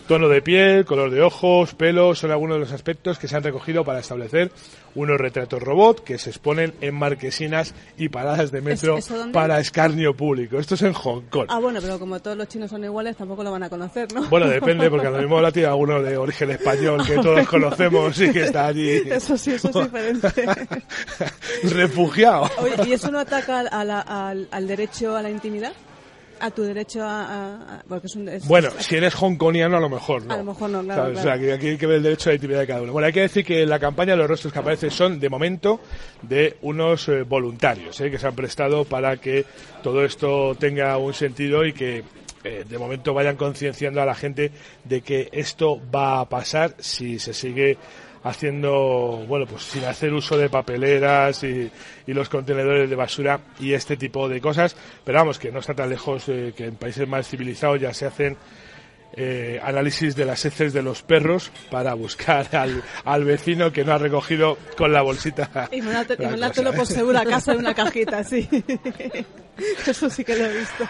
[0.07, 3.43] tono de piel color de ojos pelos son algunos de los aspectos que se han
[3.43, 4.51] recogido para establecer
[4.95, 8.99] unos retratos robot que se exponen en marquesinas y paradas de metro
[9.33, 12.71] para escarnio público esto es en Hong Kong Ah, bueno, pero como todos los chinos
[12.71, 14.27] son iguales, tampoco lo van a conocer, ¿no?
[14.29, 18.21] bueno, depende, porque a lo mismo la tiene alguno de origen español que todos conocemos
[18.21, 20.29] y que está allí Eso sí, eso es diferente.
[21.65, 22.51] refugiado.
[22.59, 25.73] Oye, ¿y eso no ataca a la- al, al derecho a la intimidad?
[26.41, 27.25] ¿A tu derecho a...?
[27.25, 30.35] a- a- porque es un, es- Bueno, es- si eres hongkoniano a lo mejor no.
[30.35, 31.19] A lo mejor no, claro.
[31.19, 32.93] O sea, que aquí hay que ver el derecho a la intimidad de cada uno.
[32.93, 35.81] Bueno, hay que decir que en la campaña los rostros que aparecen son, de momento,
[36.23, 38.11] de unos eh, voluntarios ¿eh?
[38.11, 39.45] que se han prestado para que
[39.83, 42.05] todo esto tenga un sentido y que
[42.45, 44.53] eh, de momento vayan concienciando a la gente
[44.85, 47.77] de que esto va a pasar si se sigue
[48.29, 51.71] haciendo, bueno, pues sin hacer uso de papeleras y,
[52.07, 54.77] y los contenedores de basura y este tipo de cosas.
[55.05, 58.07] Pero vamos, que no está tan lejos eh, que en países más civilizados ya se
[58.07, 58.37] hacen
[59.15, 63.93] eh, análisis de las heces de los perros para buscar al, al vecino que no
[63.93, 65.69] ha recogido con la bolsita.
[65.73, 68.49] Y mandártelo por seguro a casa en una cajita, sí.
[69.87, 70.85] Eso sí que lo he visto.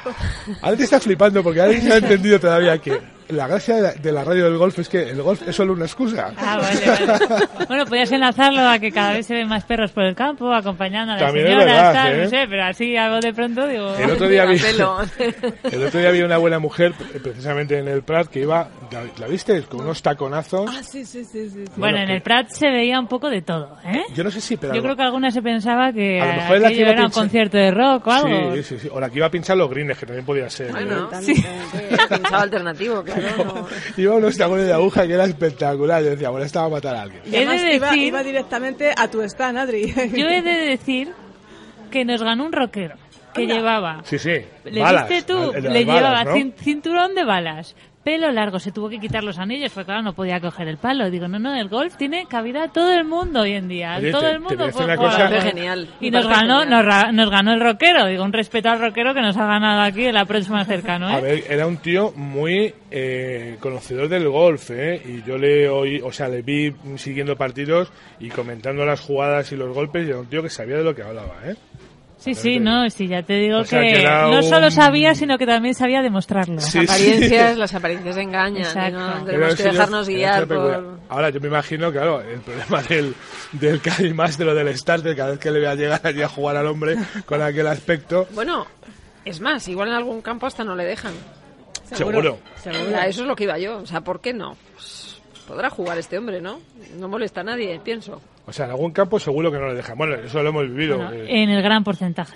[0.63, 2.99] Adri está flipando porque Adri no ha entendido todavía que
[3.29, 5.75] la gracia de la, de la radio del golf es que el golf es solo
[5.75, 6.33] una excusa.
[6.39, 7.47] Ah, vale, vale.
[7.69, 11.13] Bueno, podías enlazarlo a que cada vez se ven más perros por el campo, acompañando
[11.13, 12.25] a las También señoras, verdad, tal, ¿eh?
[12.25, 13.95] no sé, pero así algo de pronto digo...
[13.97, 14.59] El otro día vi,
[15.71, 19.03] el otro día vi una buena mujer eh, precisamente en el Prat que iba, ¿la,
[19.19, 19.63] la viste?
[19.65, 20.71] Con unos taconazos.
[20.75, 21.65] Ah, sí, sí, sí, sí.
[21.67, 21.73] sí.
[21.77, 24.05] Bueno, en que- el Prat se veía un poco de todo, ¿eh?
[24.15, 26.73] Yo no sé si, pero Yo creo que alguna se pensaba que A lo mejor
[26.73, 28.55] era un concierto de rock o algo.
[28.55, 28.89] Sí, sí, sí.
[28.91, 30.71] O la que iba a pinchar los greens, que también podía ser.
[30.71, 31.45] Bueno, También, sí.
[32.09, 33.45] Pensaba alternativo, claro.
[33.45, 33.67] no.
[34.03, 36.03] Iba unos tacones de aguja que era espectacular.
[36.03, 37.23] Yo decía, bueno, esta va a matar a alguien.
[37.25, 39.93] Y He de además iba, decir- iba directamente a tu stand, Adri.
[39.93, 41.13] Yo he de decir
[41.91, 42.97] que nos ganó un rockero.
[43.35, 44.01] que llevaba.
[44.05, 44.37] Sí, sí.
[44.65, 45.53] ¿Le balas, viste tú?
[45.53, 46.35] de Le balas, llevaba ¿no?
[46.37, 47.77] cin- cinturón de balas.
[48.09, 51.11] Pelo largo, se tuvo que quitar los anillos, porque claro, no podía coger el palo.
[51.11, 53.97] Digo, no, no, el golf tiene cabida a todo el mundo hoy en día.
[53.99, 54.97] Oye, todo te- el mundo puede jugar
[55.29, 56.71] cosa- genial, Y nos ganó, genial.
[56.71, 58.07] nos, ra- nos ganó el rockero.
[58.07, 61.13] Digo, un respeto al rockero que nos ha ganado aquí en la próxima cercano, ¿eh?
[61.13, 65.03] A ver, era un tío muy eh, conocedor del golf, ¿eh?
[65.05, 69.57] Y yo le oí, o sea, le vi siguiendo partidos y comentando las jugadas y
[69.57, 71.57] los golpes y era un tío que sabía de lo que hablaba, ¿eh?
[72.19, 75.39] Sí, sí, no, sí, ya te digo O sea, que, no un- solo sabía, sino
[75.39, 76.61] que también sabía demostrarlo.
[76.61, 78.63] Sí, Las apariencias, las apariencias engañan.
[78.63, 78.99] Exacto.
[78.99, 80.99] no tenemos que dejarnos guiar por...
[81.09, 83.15] Ahora, yo me imagino, claro, el problema del,
[83.53, 86.29] del Cádiz más de lo del starter, cada vez que le vea llegar allí a
[86.29, 88.67] jugar al hombre con aquel aspecto, Bueno,
[89.25, 91.13] es más, igual en algún campo hasta no le dejan.
[91.93, 92.39] seguro.
[92.97, 93.79] A eso es lo que iba yo.
[93.79, 94.57] O sea, ¿por qué no?
[94.75, 96.61] Pues, podrá jugar este hombre, ¿no?
[96.99, 98.21] No molesta a nadie, pienso.
[98.49, 99.99] O sea, en algún campo seguro que no le dejan.
[99.99, 100.97] Bueno, eso lo hemos vivido.
[100.97, 102.35] Bueno, eh, en el gran porcentaje.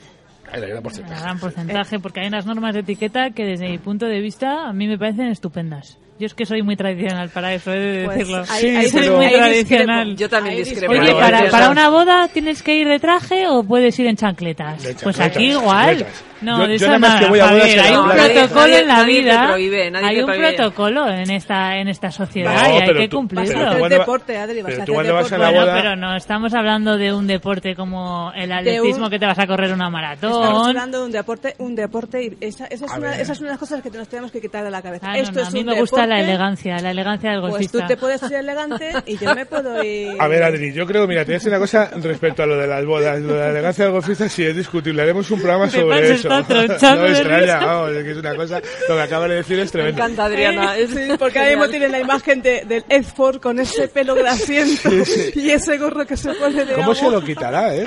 [0.50, 1.14] hay la gran En porcentaje.
[1.16, 4.68] el gran porcentaje, porque hay unas normas de etiqueta que desde mi punto de vista
[4.68, 5.98] a mí me parecen estupendas.
[6.22, 8.44] Yo es que soy muy tradicional para eso, he de Pues, decirlo.
[8.46, 10.04] Sí, soy pero- muy tradicional.
[10.10, 10.20] discrepo.
[10.20, 10.92] Yo también discrepo.
[10.92, 14.84] Oye, para, para una boda tienes que ir de traje o puedes ir en chancletas.
[14.84, 15.98] De pues aquí igual.
[15.98, 16.24] chancletas.
[16.42, 18.60] No, Yo- de yo eso nada más nada, que voy a en hay un protocolo
[18.66, 19.46] Nadie- en la nadie te vida.
[19.46, 20.52] prohíbe, nadie hay un prohíbe.
[20.54, 23.46] protocolo en esta en esta sociedad No, y hay que tú- cumplirlo.
[23.46, 25.14] pero Vas a tú hacer cuando va- deporte, Adri, vas pero a tú hacer cuando
[25.14, 25.34] vas deporte.
[25.36, 29.20] a la Bueno, boda- pero no estamos hablando de un deporte como el atletismo que
[29.20, 30.68] te vas a correr una Estamos maratón.
[30.68, 33.20] hablando de un deporte, un deporte y esa, esa, es una, ver.
[33.20, 35.06] esa es una de las cosas que nos tenemos que quitar de la cabeza.
[35.12, 37.50] Ah, Esto no, es a mí un me gusta la elegancia, la elegancia del Pues
[37.52, 37.80] golfista.
[37.80, 40.16] tú te puedes ir elegante y yo me puedo ir...
[40.18, 42.56] A ver, Adri, yo creo, mira, te voy a decir una cosa respecto a lo
[42.56, 45.02] de las bodas, lo de la elegancia del golfista, sí es discutible.
[45.02, 46.28] Haremos un programa Me sobre eso.
[46.38, 49.58] está no me extraña, vamos, es que es una cosa, lo que acaba de decir
[49.58, 49.98] es Me tremendo.
[50.02, 50.76] encanta, Adriana.
[50.76, 54.90] Es Sí, porque ahora mismo tienen la imagen de, del Edford con ese pelo grasiento
[55.34, 57.86] y ese gorro que se pone de ¿Cómo se lo quitará, eh?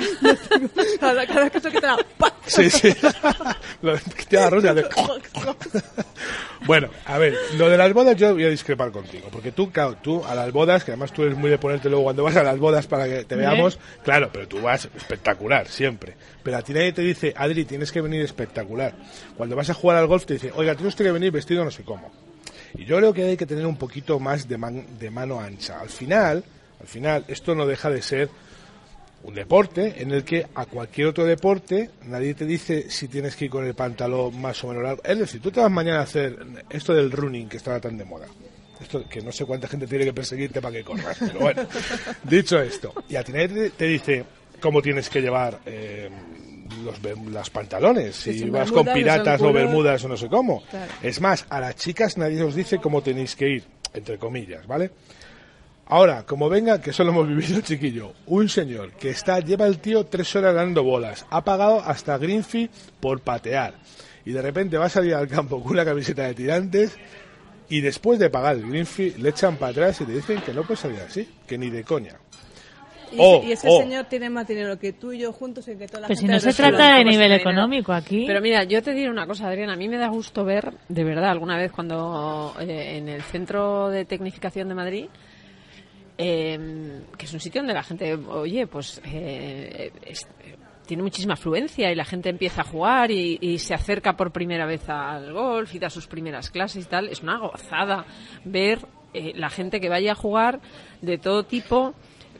[1.00, 2.32] Cada, cada vez que se quita ¡pa!
[2.46, 2.94] Sí, sí.
[3.82, 4.86] lo quita la rosa de-
[6.66, 9.96] Bueno, a ver, lo de las bodas yo voy a discrepar contigo, porque tú, claro,
[10.02, 12.42] tú a las bodas, que además tú eres muy de ponerte luego cuando vas a
[12.42, 16.14] las bodas para que te veamos, claro, pero tú vas espectacular, siempre.
[16.42, 18.94] Pero a ti nadie te dice, Adri, tienes que venir espectacular.
[19.36, 21.82] Cuando vas a jugar al golf te dice, oiga, tienes que venir vestido no sé
[21.84, 22.10] cómo.
[22.74, 25.80] Y yo creo que hay que tener un poquito más de, man- de mano ancha.
[25.80, 26.44] Al final,
[26.80, 28.28] al final, esto no deja de ser
[29.26, 33.46] un deporte en el que a cualquier otro deporte nadie te dice si tienes que
[33.46, 35.02] ir con el pantalón más o menos largo.
[35.04, 36.38] Es decir, tú te vas mañana a hacer
[36.70, 38.26] esto del running que estaba tan de moda.
[38.80, 41.66] Esto que no sé cuánta gente tiene que perseguirte para que corras, pero bueno.
[42.22, 44.24] Dicho esto, y a ti nadie te, dice
[44.60, 46.08] cómo tienes que llevar eh,
[46.84, 47.00] los,
[47.32, 50.62] las pantalones, si vas con piratas o bermudas o no sé cómo.
[50.70, 50.92] Claro.
[51.02, 54.90] Es más, a las chicas nadie os dice cómo tenéis que ir, entre comillas, ¿vale?
[55.88, 59.78] Ahora, como venga, que eso lo hemos vivido, chiquillo, un señor que está, lleva el
[59.78, 62.70] tío tres horas dando bolas, ha pagado hasta Greenfee
[63.00, 63.74] por patear,
[64.24, 66.96] y de repente va a salir al campo con una camiseta de tirantes,
[67.68, 70.62] y después de pagar el Greenfee, le echan para atrás y te dicen que no
[70.62, 72.16] puede salir así, que ni de coña.
[73.12, 73.80] Y, Oh, ese, y ese oh.
[73.80, 76.26] señor tiene más dinero que tú y yo juntos y que toda la Pues si
[76.26, 78.24] no se trata de ¿Cómo se nivel económico aquí.
[78.26, 79.74] Pero mira, yo te diré una cosa, Adriana.
[79.74, 83.90] A mí me da gusto ver, de verdad, alguna vez cuando eh, en el Centro
[83.90, 85.06] de Tecnificación de Madrid,
[86.18, 90.26] eh, que es un sitio donde la gente, oye, pues eh, es-
[90.86, 94.66] tiene muchísima afluencia y la gente empieza a jugar y, y se acerca por primera
[94.66, 97.08] vez al golf y da sus primeras clases y tal.
[97.08, 98.04] Es una gozada
[98.44, 98.78] ver
[99.12, 100.60] eh, la gente que vaya a jugar
[101.02, 101.92] de todo tipo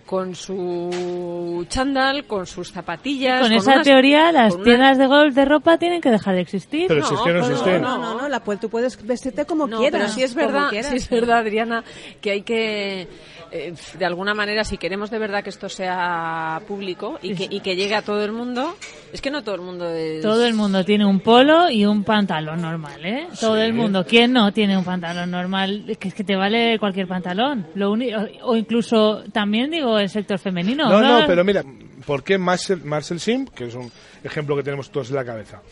[0.07, 3.41] con su chándal, con sus zapatillas.
[3.43, 6.43] Con esa unas- teoría, las unas- tiendas de golf de ropa tienen que dejar de
[6.43, 6.87] existir.
[6.87, 7.83] Pero si es que no existen.
[7.83, 10.01] No, no, no, la, tú puedes vestirte como No, quieras.
[10.01, 10.91] pero sí es como verdad, quieras.
[10.93, 11.83] sí es verdad, Adriana,
[12.21, 13.09] que hay que,
[13.51, 17.61] eh, de alguna manera, si queremos de verdad que esto sea público y que, y
[17.61, 18.77] que llegue a todo el mundo,
[19.13, 20.23] es que no todo el mundo es...
[20.23, 23.27] Todo el mundo tiene un polo y un pantalón normal, ¿eh?
[23.41, 24.05] Todo el mundo.
[24.07, 25.85] ¿Quién no tiene un pantalón normal?
[25.89, 27.67] Es que es que te vale cualquier pantalón.
[27.75, 30.89] Lo uni- o, o incluso, también digo, el sector femenino.
[30.89, 31.63] No, no, pero mira,
[32.07, 33.91] ¿por qué Marcel, Marcel Sim, que es un
[34.25, 35.63] ejemplo que tenemos todos en la cabeza,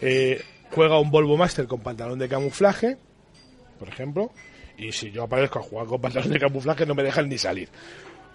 [0.00, 2.96] eh, juega un Volvo Master con pantalón de camuflaje,
[3.78, 4.30] por ejemplo,
[4.76, 7.68] y si yo aparezco a jugar con pantalón de camuflaje no me dejan ni salir?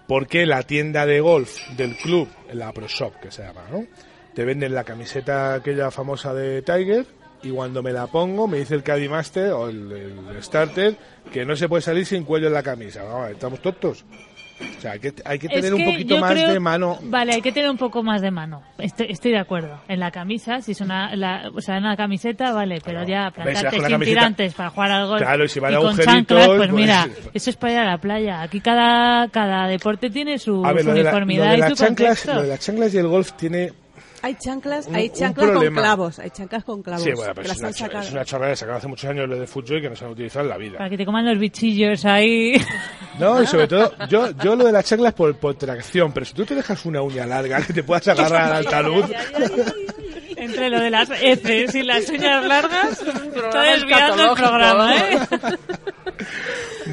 [0.06, 3.86] ¿Por qué la tienda de golf del club, la Pro Shop que se llama, ¿no?
[4.34, 7.06] Te venden la camiseta aquella famosa de Tiger
[7.42, 10.96] y cuando me la pongo me dice el Caddy Master o el, el Starter
[11.32, 13.02] que no se puede salir sin cuello en la camisa.
[13.02, 14.04] Vamos, ¿Estamos tontos?
[14.60, 16.60] O sea, hay que, hay que Es tener un que poquito yo más creo- de
[16.60, 16.98] mano.
[17.02, 18.62] Vale, hay que tener un poco más de mano.
[18.78, 19.78] Estoy, estoy de acuerdo.
[19.88, 23.06] En la camisa, si es una, la, o sea, en una camiseta, vale, pero ya
[23.06, 25.78] si vas plantarte sin camiseta- tirantes para jugar al golf Claro, y si van a
[25.78, 28.42] con chanclas, pues, pues- mira, eso es para ir a la playa.
[28.42, 31.74] Aquí cada, cada deporte tiene su, ver, su lo de, la- uniformidad de y su
[31.74, 32.34] chanclas, contexto.
[32.34, 33.72] lo de las chanclas y el golf tiene,
[34.22, 37.02] Hay chanclas, un- hay chanclas con clavos, hay chanclas con clavos.
[37.04, 38.04] Sí, bueno, que pero las es una, sacado.
[38.04, 40.10] es una chorrada, acaba hace muchos años lo de fútbol y que no se han
[40.10, 40.78] utilizado en la vida.
[40.78, 42.52] Para que te coman los bichillos ahí.
[43.18, 46.34] No, y sobre todo, yo, yo lo de las chanclas por, por tracción, pero si
[46.34, 49.04] tú te dejas una uña larga que te puedas agarrar al talud,
[50.36, 55.18] Entre lo de las heces y las uñas largas, está desviando el programa, ¿eh?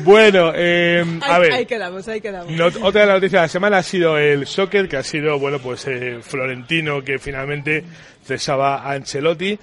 [0.04, 1.54] bueno, eh, a Ahí, ver.
[1.54, 2.52] ahí quedamos, ahí quedamos.
[2.52, 5.38] No- otra de las noticias de la semana ha sido el soccer, que ha sido,
[5.39, 7.84] bueno, pues eh, Florentino, que finalmente
[8.26, 9.58] cesaba a Ancelotti.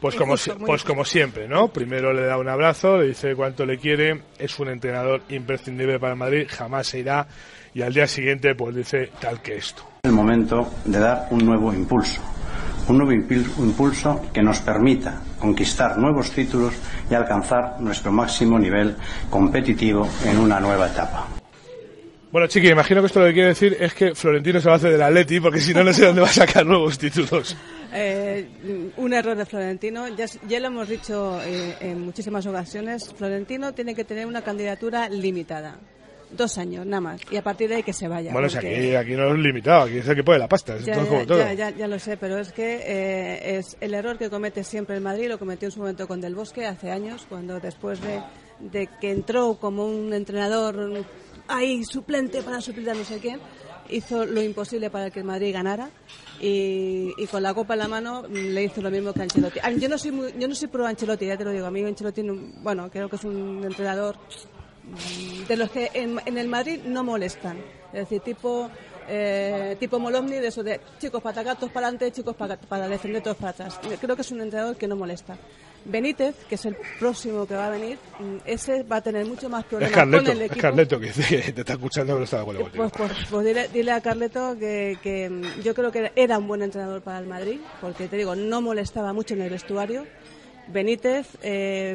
[0.00, 0.34] Pues como,
[0.66, 1.68] pues como siempre, ¿no?
[1.68, 6.14] Primero le da un abrazo, le dice cuánto le quiere, es un entrenador imprescindible para
[6.14, 7.24] el Madrid, jamás se irá,
[7.72, 9.84] y al día siguiente pues dice tal que esto.
[10.02, 12.20] el momento de dar un nuevo impulso.
[12.88, 16.74] Un nuevo impulso que nos permita conquistar nuevos títulos
[17.10, 18.96] y alcanzar nuestro máximo nivel
[19.30, 21.26] competitivo en una nueva etapa.
[22.32, 24.76] Bueno, Chiqui, imagino que esto lo que quiere decir es que Florentino se va a
[24.78, 27.56] hacer del Atleti, porque si no, no sé dónde va a sacar nuevos títulos.
[27.94, 33.74] Eh, un error de Florentino, ya, ya lo hemos dicho eh, en muchísimas ocasiones, Florentino
[33.74, 35.76] tiene que tener una candidatura limitada.
[36.36, 37.20] Dos años, nada más.
[37.30, 38.32] Y a partir de ahí que se vaya.
[38.32, 40.76] bueno, si porque- aquí, aquí no es limitado, aquí es el que pone la pasta,
[40.76, 41.38] es Ya, todo ya, como todo.
[41.38, 44.96] ya, ya, ya lo sé, pero es que eh, es el error que comete siempre
[44.96, 48.20] el Madrid, lo cometió en su momento con Del Bosque hace años, cuando después de,
[48.60, 51.04] de que entró como un entrenador
[51.48, 53.38] ahí suplente para suplir a no sé quién,
[53.90, 55.90] hizo lo imposible para que el Madrid ganara
[56.40, 59.58] y, y con la copa en la mano le hizo lo mismo que Ancelotti.
[59.62, 61.70] Ah, Yo no soy muy- yo no soy pro Ancelotti, ya te lo digo, a
[61.70, 64.16] mí Ancelotti, no- bueno, creo que es un entrenador
[65.48, 67.58] de los que en, en el Madrid no molestan.
[67.92, 68.70] Es decir, tipo
[69.08, 72.88] eh, tipo Molomni, de eso de chicos para atacar todos para adelante, chicos para, para
[72.88, 73.80] defender todos para atrás.
[74.00, 75.36] Creo que es un entrenador que no molesta.
[75.84, 79.48] Benítez, que es el próximo que va a venir, mm, ese va a tener mucho
[79.48, 80.60] más Es problemas con el es equipo.
[80.60, 82.88] Carleto que te está escuchando, pero está de acuerdo contigo.
[82.88, 86.46] Pues, pues, pues dile, dile a Carleto que, que, mm, yo creo que era un
[86.46, 90.06] buen entrenador para el Madrid, porque te digo, no molestaba mucho en el vestuario.
[90.68, 91.94] Benítez eh,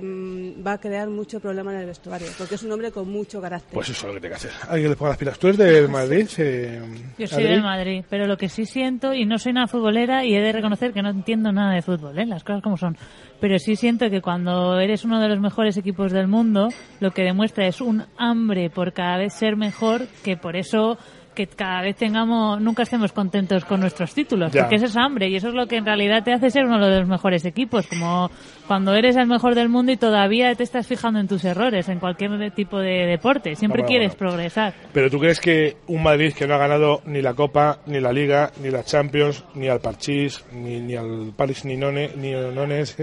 [0.65, 3.73] va a crear mucho problema en el vestuario, porque es un hombre con mucho carácter.
[3.73, 4.51] Pues eso es lo que tiene que hacer.
[4.69, 5.39] ¿Alguien le ponga las pilas?
[5.39, 6.27] ¿Tú eres del Madrid?
[6.37, 6.81] eh,
[7.17, 7.53] Yo soy Adri?
[7.53, 10.51] del Madrid, pero lo que sí siento, y no soy una futbolera, y he de
[10.51, 12.25] reconocer que no entiendo nada de fútbol, ¿eh?
[12.25, 12.97] las cosas como son,
[13.39, 17.23] pero sí siento que cuando eres uno de los mejores equipos del mundo, lo que
[17.23, 20.97] demuestra es un hambre por cada vez ser mejor, que por eso
[21.37, 24.61] que cada vez tengamos, nunca estemos contentos con nuestros títulos, Ya.
[24.63, 26.83] porque es esa hambre y eso es lo que en realidad te hace ser uno
[26.83, 28.31] de los mejores equipos, como
[28.65, 31.99] cuando eres el mejor del mundo y todavía te estás fijando en tus errores en
[31.99, 34.31] cualquier tipo de deporte, siempre Bueno, quieres bueno.
[34.31, 34.73] progresar.
[34.91, 38.11] Pero tú crees que un Madrid que no ha ganado ni la Copa, ni la
[38.11, 42.97] Liga, ni la Champions, ni al Parchís, ni, ni al Paris ni None, ni Nones,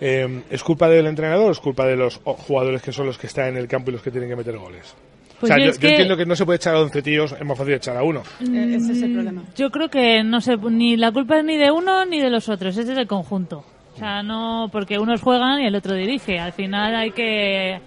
[0.00, 3.28] eh, ¿es culpa del entrenador o es culpa de los jugadores que son los que
[3.28, 4.96] están en el campo y los que tienen que meter goles?
[5.40, 7.32] Pues o sea, yo yo, que- entiendo que no se puede echar a 11 tíos,
[7.32, 8.22] es más fácil echar a uno.
[8.40, 9.42] Eh, ese es el Mm, problema.
[9.56, 12.48] Yo creo que no sé, ni la culpa es ni de uno ni de los
[12.48, 13.64] otros, es del conjunto.
[13.94, 16.38] O sea, no, porque unos juegan y el otro dirige.
[16.38, 17.80] Al final hay que,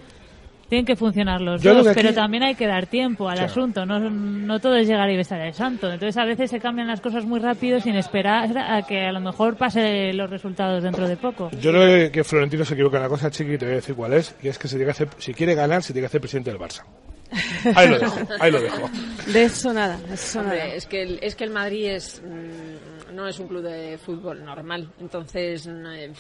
[0.68, 3.50] tienen que funcionar los Yo dos, aquí- pero también hay que dar tiempo al Claro.
[3.52, 3.86] asunto.
[3.86, 5.92] No, no todo es llegar y besar el santo.
[5.92, 9.20] Entonces a veces se cambian las cosas muy rápido sin esperar a que a lo
[9.22, 11.50] mejor pase los resultados dentro de poco.
[11.62, 13.96] Yo creo que Florentino se equivoca en una cosa, Chiqui, y te voy a decir
[13.96, 16.08] cuál es, y es que se tiene que hacer, si quiere ganar, se tiene que
[16.08, 16.84] hacer presidente del Barça.
[17.76, 18.90] Ahí lo dejo, ahí lo dejo.
[19.28, 20.74] De eso nada, de eso Hombre, nada.
[20.74, 24.44] es que el, es que el Madrid es mm, no es un club de fútbol
[24.44, 26.12] normal, entonces eh,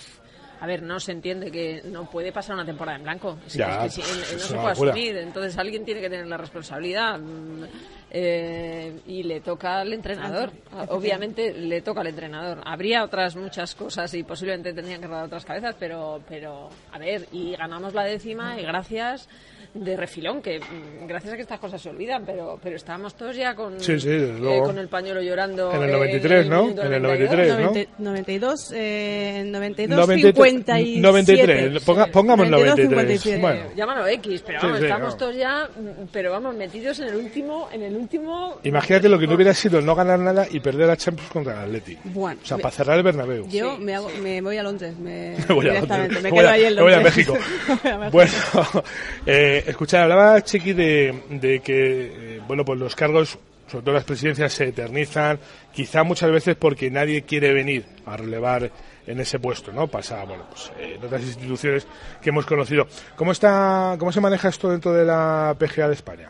[0.59, 3.37] a ver, no se entiende que no puede pasar una temporada en blanco.
[3.47, 4.91] Es, Ya, es que si- eh, no es se puede locura.
[4.91, 7.63] asumir, entonces alguien tiene que tener la responsabilidad mm,
[8.11, 10.51] eh, y le toca al entrenador.
[10.89, 12.61] Obviamente le toca al entrenador.
[12.65, 17.25] Habría otras muchas cosas y posiblemente tendrían que rodar otras cabezas, pero pero a ver,
[17.31, 19.27] y ganamos la décima y gracias
[19.73, 23.35] de refilón que mm, gracias a que estas cosas se olvidan, pero pero estábamos todos
[23.35, 26.63] ya con Sí, sí, eh, con el pañuelo llorando En el eh, 93, ¿no?
[26.63, 27.31] minuto En el 92.
[27.31, 27.71] 93, ¿no?
[27.71, 30.99] 90 92, eh, 92, 93, 57.
[31.01, 32.89] 93, ponga- pongamos 93.
[32.89, 33.41] 57.
[33.41, 35.17] Bueno, Llámalo X, pero vamos, sí, estamos no.
[35.17, 38.59] todos ya, mm, pero vamos, metidos en el último, en el último...
[38.63, 41.59] imagínate lo que no hubiera sido no ganar nada y perder a Champions contra el
[41.69, 41.97] Atleti.
[42.05, 43.47] Bueno, O sea, me- para cerrar el Bernabéu.
[43.47, 46.23] Yo me, hago, me voy a Londres, me, Me voy a directamente, Londres.
[46.23, 47.15] me voy quedo a- ahí en me voy a Londres.
[47.17, 47.37] México.
[47.83, 48.11] Me voy a México.
[48.11, 48.83] bueno,
[49.25, 53.37] eh, escuchar, hablaba Chiqui de, de que, eh, bueno, pues los cargos,
[53.67, 55.39] sobre todo las presidencias, se eternizan,
[55.73, 58.71] quizá muchas veces porque nadie quiere venir a relevar
[59.07, 59.87] en ese puesto, ¿no?
[59.87, 61.87] Pasa, bueno, pues eh, en otras instituciones
[62.21, 62.87] que hemos conocido.
[63.15, 66.29] ¿Cómo está, cómo se maneja esto dentro de la PGA de España?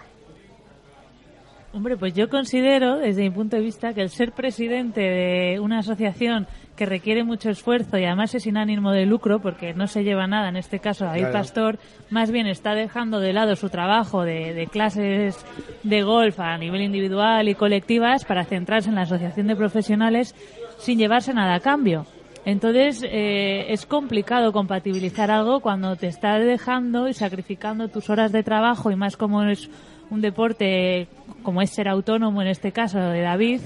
[1.74, 5.80] Hombre, pues yo considero, desde mi punto de vista, que el ser presidente de una
[5.80, 6.46] asociación
[6.82, 10.26] que requiere mucho esfuerzo y además es sin ánimo de lucro, porque no se lleva
[10.26, 11.34] nada, en este caso David Claro.
[11.34, 11.80] Pastor,
[12.10, 15.46] más bien está dejando de lado su trabajo de, de clases
[15.84, 20.34] de golf a nivel individual y colectivas para centrarse en la asociación de profesionales.
[20.80, 22.08] sin llevarse nada a cambio.
[22.46, 28.42] Entonces eh, es complicado compatibilizar algo cuando te estás dejando y sacrificando tus horas de
[28.42, 29.70] trabajo y más como es
[30.10, 31.08] un deporte
[31.44, 33.62] como es ser autónomo en este caso de David,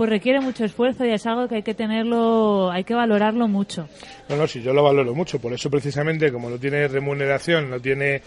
[0.00, 3.86] pues requiere mucho esfuerzo y es algo que hay que tenerlo, hay que valorarlo mucho.
[4.30, 5.38] No, no, sí, yo lo valoro mucho.
[5.38, 8.22] Por eso, precisamente, como no tiene remuneración, no tiene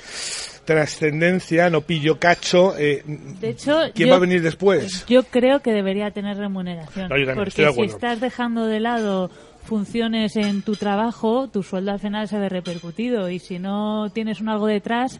[0.65, 5.03] trascendencia, no pillo cacho, eh, De hecho, ¿quién yo- va a venir después?
[5.07, 7.09] Yo creo que debería tener remuneración.
[7.09, 9.31] No, yo también, porque estoy si estás dejando de lado
[9.63, 14.41] funciones en tu trabajo, tu sueldo al final se ve repercutido y si no tienes
[14.41, 15.19] un algo detrás,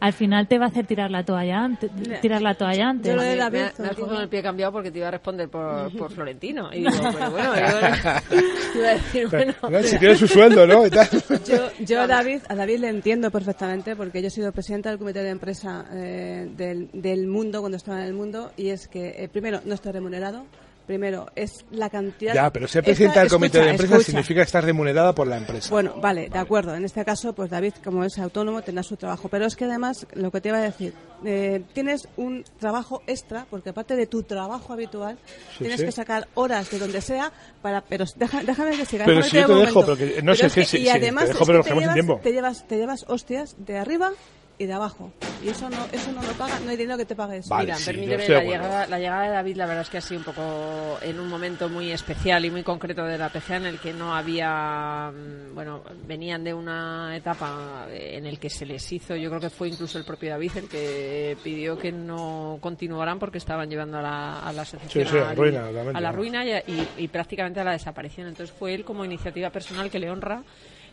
[0.00, 1.90] al final te va a hacer tirar la toalla antes.
[2.20, 3.16] Tirar la toalla antes.
[3.16, 6.12] me, me, me has cogido el pie cambiado porque te iba a responder por, por
[6.12, 6.70] Florentino.
[6.72, 7.60] Y digo, pero bueno, yo
[8.78, 9.54] iba a decir, bueno.
[9.68, 10.86] No, si tiene su sueldo, ¿no?
[10.86, 11.08] Y tal.
[11.46, 14.98] Yo, yo a David, a David le entiendo perfectamente porque yo he sido presidenta del
[14.98, 19.24] comité de empresa eh, del, del mundo cuando estaba en el mundo y es que
[19.24, 20.46] eh, primero no estoy remunerado,
[20.88, 22.34] primero es la cantidad.
[22.34, 24.06] Ya, pero ser presidenta del comité escucha, de empresa escucha.
[24.06, 25.70] significa estar remunerada por la empresa.
[25.70, 26.74] Bueno, vale, de acuerdo.
[26.74, 29.28] En este caso, pues David, como es autónomo, tendrá su trabajo.
[29.28, 33.46] Pero es que además, lo que te iba a decir, eh, tienes un trabajo extra,
[33.50, 35.18] porque aparte de tu trabajo habitual,
[35.52, 35.86] Sí, tienes sí.
[35.86, 37.30] que sacar horas de donde sea
[37.62, 37.82] para.
[37.82, 39.04] Pero deja- déjame que siga.
[39.04, 39.96] Pero si yo te dejo, momento.
[39.98, 42.22] pero que- no sé, es que- sí, y además te dejo, es pero que llevas,
[42.22, 44.10] te llevas, te llevas hostias de arriba
[44.58, 45.12] y de abajo.
[45.44, 47.54] Y eso no, eso no lo paga, no hay dinero que te pague eso.
[47.56, 50.24] Mira, permíteme, la llegada, la llegada de David la verdad es que ha sido un
[50.24, 53.92] poco en un momento muy especial y muy concreto de la PGA en el que
[53.92, 59.28] no había, mm, bueno, venían de una etapa en el que se les hizo, yo
[59.28, 63.70] creo que fue incluso el propio David el que pidió que no continuaran porque estaban
[63.70, 66.88] llevando a la, a la asociación Sí, sí, a ruina, a la ruina y, y-
[66.96, 68.26] y prácticamente a la desaparición.
[68.26, 70.42] Entonces fue él como iniciativa personal que le honra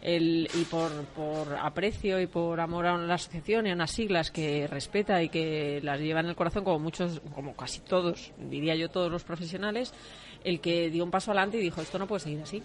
[0.07, 4.29] el, y por, por aprecio y por amor a la asociación y a unas siglas
[4.29, 8.75] que respeta y que las lleva en el corazón como muchos, como casi todos, diría
[8.75, 9.93] yo todos los profesionales,
[10.43, 12.61] el que dio un paso adelante y dijo esto no puede seguir así.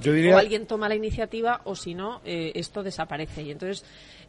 [0.00, 3.42] Yo diría- O alguien toma la iniciativa o si no, eh, esto desaparece.
[3.42, 3.84] Y entonces,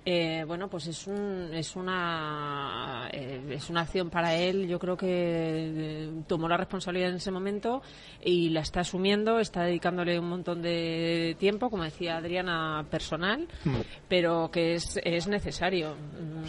[0.06, 4.68] eh, bueno, pues es, un, es, una, eh, es una acción para él.
[4.68, 7.82] Yo creo que eh, tomó la responsabilidad en ese momento
[8.24, 13.76] y la está asumiendo, está dedicándole un montón de tiempo, como decía Adriana, personal, Mm.
[14.08, 15.96] pero que es, es necesario.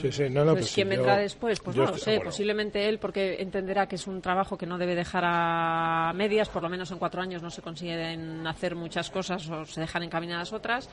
[0.01, 1.61] Sí, sí, no, no, Entonces, pues sí, ¿quién yo- vendrá después?
[1.61, 4.95] Pues no lo sé, posiblemente él, porque entenderá que es un trabajo que no debe
[4.95, 9.49] dejar a medias, por lo menos en cuatro años no se consiguen hacer muchas cosas
[9.51, 10.89] o se dejan encaminadas otras,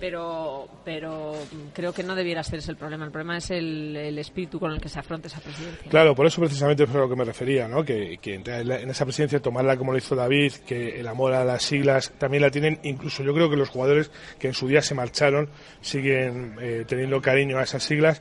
[0.00, 1.34] pero, pero
[1.72, 3.04] creo que no debiera ser ese el problema.
[3.04, 5.90] El problema es el, espíritu con el que se afronta esa presidencia.
[5.90, 7.84] Claro, por eso precisamente es a lo que me refería, ¿no?
[7.84, 11.62] Que, que en esa presidencia, tomarla como lo hizo David, que el amor a las
[11.62, 14.94] siglas también la tienen, incluso yo creo que los jugadores que en su día se
[14.94, 15.48] marcharon
[15.80, 18.20] siguen eh, teniendo cariño a esas siglas.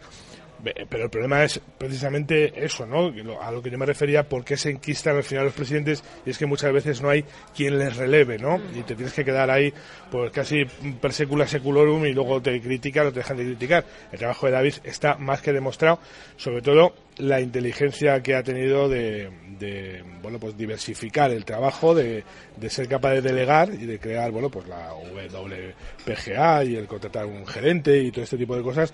[0.63, 3.11] Pero el problema es precisamente eso, ¿no?
[3.41, 6.29] A lo que yo me refería, por qué se enquistan al final los presidentes, y
[6.29, 8.61] es que muchas veces no hay quien les releve, ¿no?
[8.73, 9.73] Y te tienes que quedar ahí,
[10.09, 10.65] pues casi
[11.01, 13.85] per secula seculorum, y luego te critican o te dejan de criticar.
[14.11, 15.99] El trabajo de David está más que demostrado,
[16.37, 22.23] sobre todo la inteligencia que ha tenido de, de, bueno, pues diversificar el trabajo, de,
[22.55, 27.25] de ser capaz de delegar y de crear, bueno, pues la WPGA y el contratar
[27.25, 28.93] un gerente y todo este tipo de cosas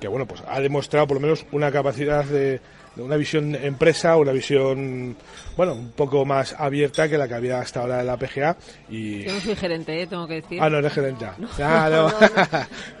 [0.00, 2.60] que bueno pues ha demostrado por lo menos una capacidad de,
[2.94, 5.16] de una visión empresa una visión
[5.56, 8.56] bueno un poco más abierta que la que había hasta ahora en la PGA
[8.88, 10.06] y Yo no soy gerente, ¿eh?
[10.06, 10.60] tengo que decir.
[10.62, 11.26] ah no eres gerente.
[11.38, 12.18] No, Ah, no, no.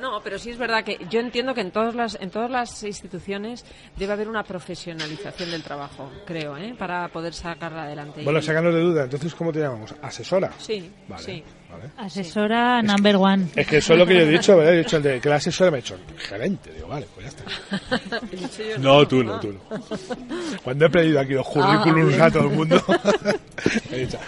[0.00, 2.82] No, pero sí es verdad que yo entiendo que en todas las en todas las
[2.82, 3.64] instituciones
[3.96, 6.74] debe haber una profesionalización del trabajo, creo, ¿eh?
[6.78, 8.22] para poder sacarla adelante.
[8.24, 11.44] bueno Y- sácanos de duda entonces cómo te llamamos asesora Sí, Vale, sí.
[11.70, 11.84] Vale.
[11.96, 13.46] Asesora number one.
[13.54, 14.74] es que eso es lo que yo he dicho ¿verdad?
[14.74, 17.30] he dicho el de que la asesora me ha dicho gerente digo vale pues ya
[17.30, 18.20] está
[18.78, 19.60] No, tú no, tú no.
[20.62, 22.22] Cuando he pedido aquí los currículums bien.
[22.22, 22.82] a todo el mundo,
[23.92, 24.18] he dicho.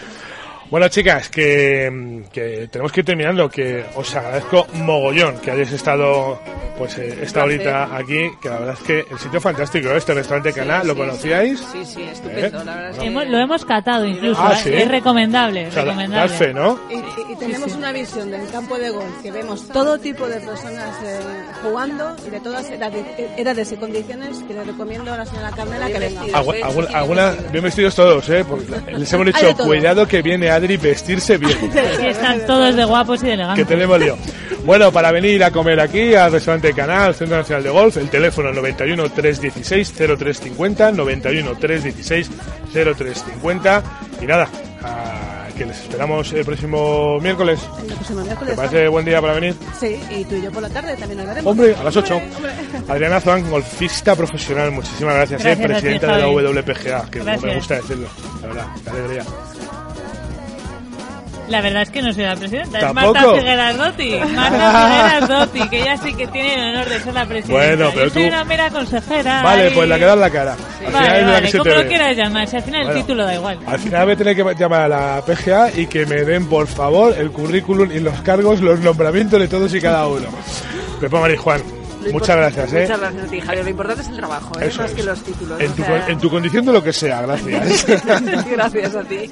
[0.71, 6.39] Bueno, chicas, que, que tenemos que ir terminando, que os agradezco mogollón que hayáis estado
[6.79, 9.99] pues eh, esta horita aquí, que la verdad es que el sitio fantástico, ¿eh?
[9.99, 11.61] este restaurante Canal, Sí, ¿lo sí, conocíais?
[11.73, 12.63] Sí, sí, estupendo.
[12.63, 12.65] ¿Eh?
[12.65, 14.41] La verdad es que- Hemos- lo hemos catado incluso.
[14.43, 14.61] Ah, ¿eh?
[14.63, 14.71] ¿sí?
[14.73, 15.67] Es recomendable.
[15.67, 16.29] O sea, da- recomendable.
[16.31, 16.81] das fe, ¿no?
[16.89, 20.41] Y, y- y tenemos una visión del campo de golf que vemos todo tipo de
[20.41, 21.19] personas eh,
[21.63, 23.05] jugando y de todas edades,
[23.37, 26.23] edades y condiciones que le recomiendo a la señora Carmela que venga.
[26.29, 28.43] Algu- alguna, alguna- bien vestidos todos, ¿eh?
[28.49, 31.57] Porque les hemos dicho, cuidado que viene Vestirse bien.
[31.73, 33.67] Sí, están todos de guapos y de que elegantes.
[33.67, 34.17] tenemos lío.
[34.65, 38.53] Bueno, para venir a comer aquí al restaurante Canal, Centro Nacional de Golf, el teléfono
[38.53, 42.31] 91 316 0350, 91 316
[42.73, 43.83] 0350
[44.21, 44.49] y nada,
[44.83, 47.61] a- que les esperamos el próximo miércoles.
[47.87, 48.55] El próximo ¿Te miércoles.
[48.57, 49.55] parece buen día para venir?
[49.79, 51.51] Sí, y tú y yo por la tarde también nos veremos.
[51.51, 52.17] Hombre, a las 8.
[52.17, 52.53] Hombre, hombre.
[52.93, 56.29] Adriana Zoan, golfista profesional, muchísimas gracias, Gracias eh, a ti, presidenta de la.
[56.29, 58.09] WPGA, que me gusta decirlo,
[58.41, 59.25] la verdad, qué alegría.
[61.51, 63.13] La verdad es que no soy la presidenta, es ¿Tampoco?
[63.15, 64.17] Marta Figueras Dotti.
[64.35, 64.87] Marta
[65.21, 67.53] Figueras Dotti, que ella sí que tiene el honor de ser la presidenta.
[67.67, 69.43] Bueno, pero Yo soy tú- una mera consejera.
[69.43, 70.53] Vale, pues la que da en la cara.
[70.53, 72.63] Al final Vale, es la vale, que se como te lo quieras llamar, si al
[72.63, 72.97] final Bueno.
[72.99, 73.59] el título da igual.
[73.67, 76.67] Al final voy a tener que llamar a la PGA y que me den, por
[76.69, 80.29] favor, el currículum y los cargos, los nombramientos de todos y cada uno.
[81.01, 81.61] Pepa Marijuán,
[82.05, 82.83] Lo muchas gracias, ¿eh?
[82.83, 83.65] Muchas gracias a ti, Javier.
[83.65, 84.67] Lo importante es el trabajo, ¿eh?
[84.69, 84.97] Eso más es.
[84.97, 85.61] que los títulos.
[85.61, 87.87] En o tu, sea, con- en tu condición de lo que sea, gracias.
[88.51, 89.31] gracias a ti.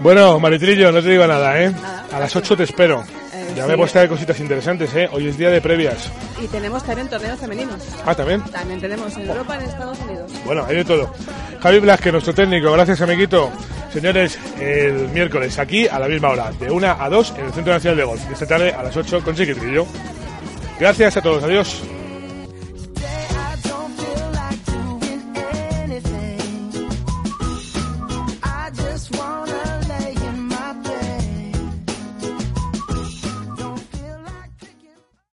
[0.00, 1.72] Bueno, Maritrillo, no te digo nada, ¿eh?
[2.12, 3.02] A las 8 te espero.
[3.34, 3.68] Eh, Ya sí.
[3.68, 5.08] me he puesto de cositas interesantes, ¿eh?
[5.12, 6.10] Hoy es día de previas.
[6.42, 7.76] Y tenemos también torneos femeninos.
[8.06, 8.42] Ah, también.
[8.44, 10.30] También tenemos en Europa y en Estados Unidos.
[10.44, 11.12] Bueno, hay de todo.
[11.60, 13.50] Javi Blasque, nuestro técnico, gracias amiguito.
[13.92, 17.72] Señores, el miércoles aquí a la misma hora, de 1 a 2 en el Centro
[17.72, 18.22] Nacional de Golf.
[18.30, 19.86] Esta tarde a las 8 con Chiquitrillo.
[20.78, 21.82] Gracias a todos, adiós.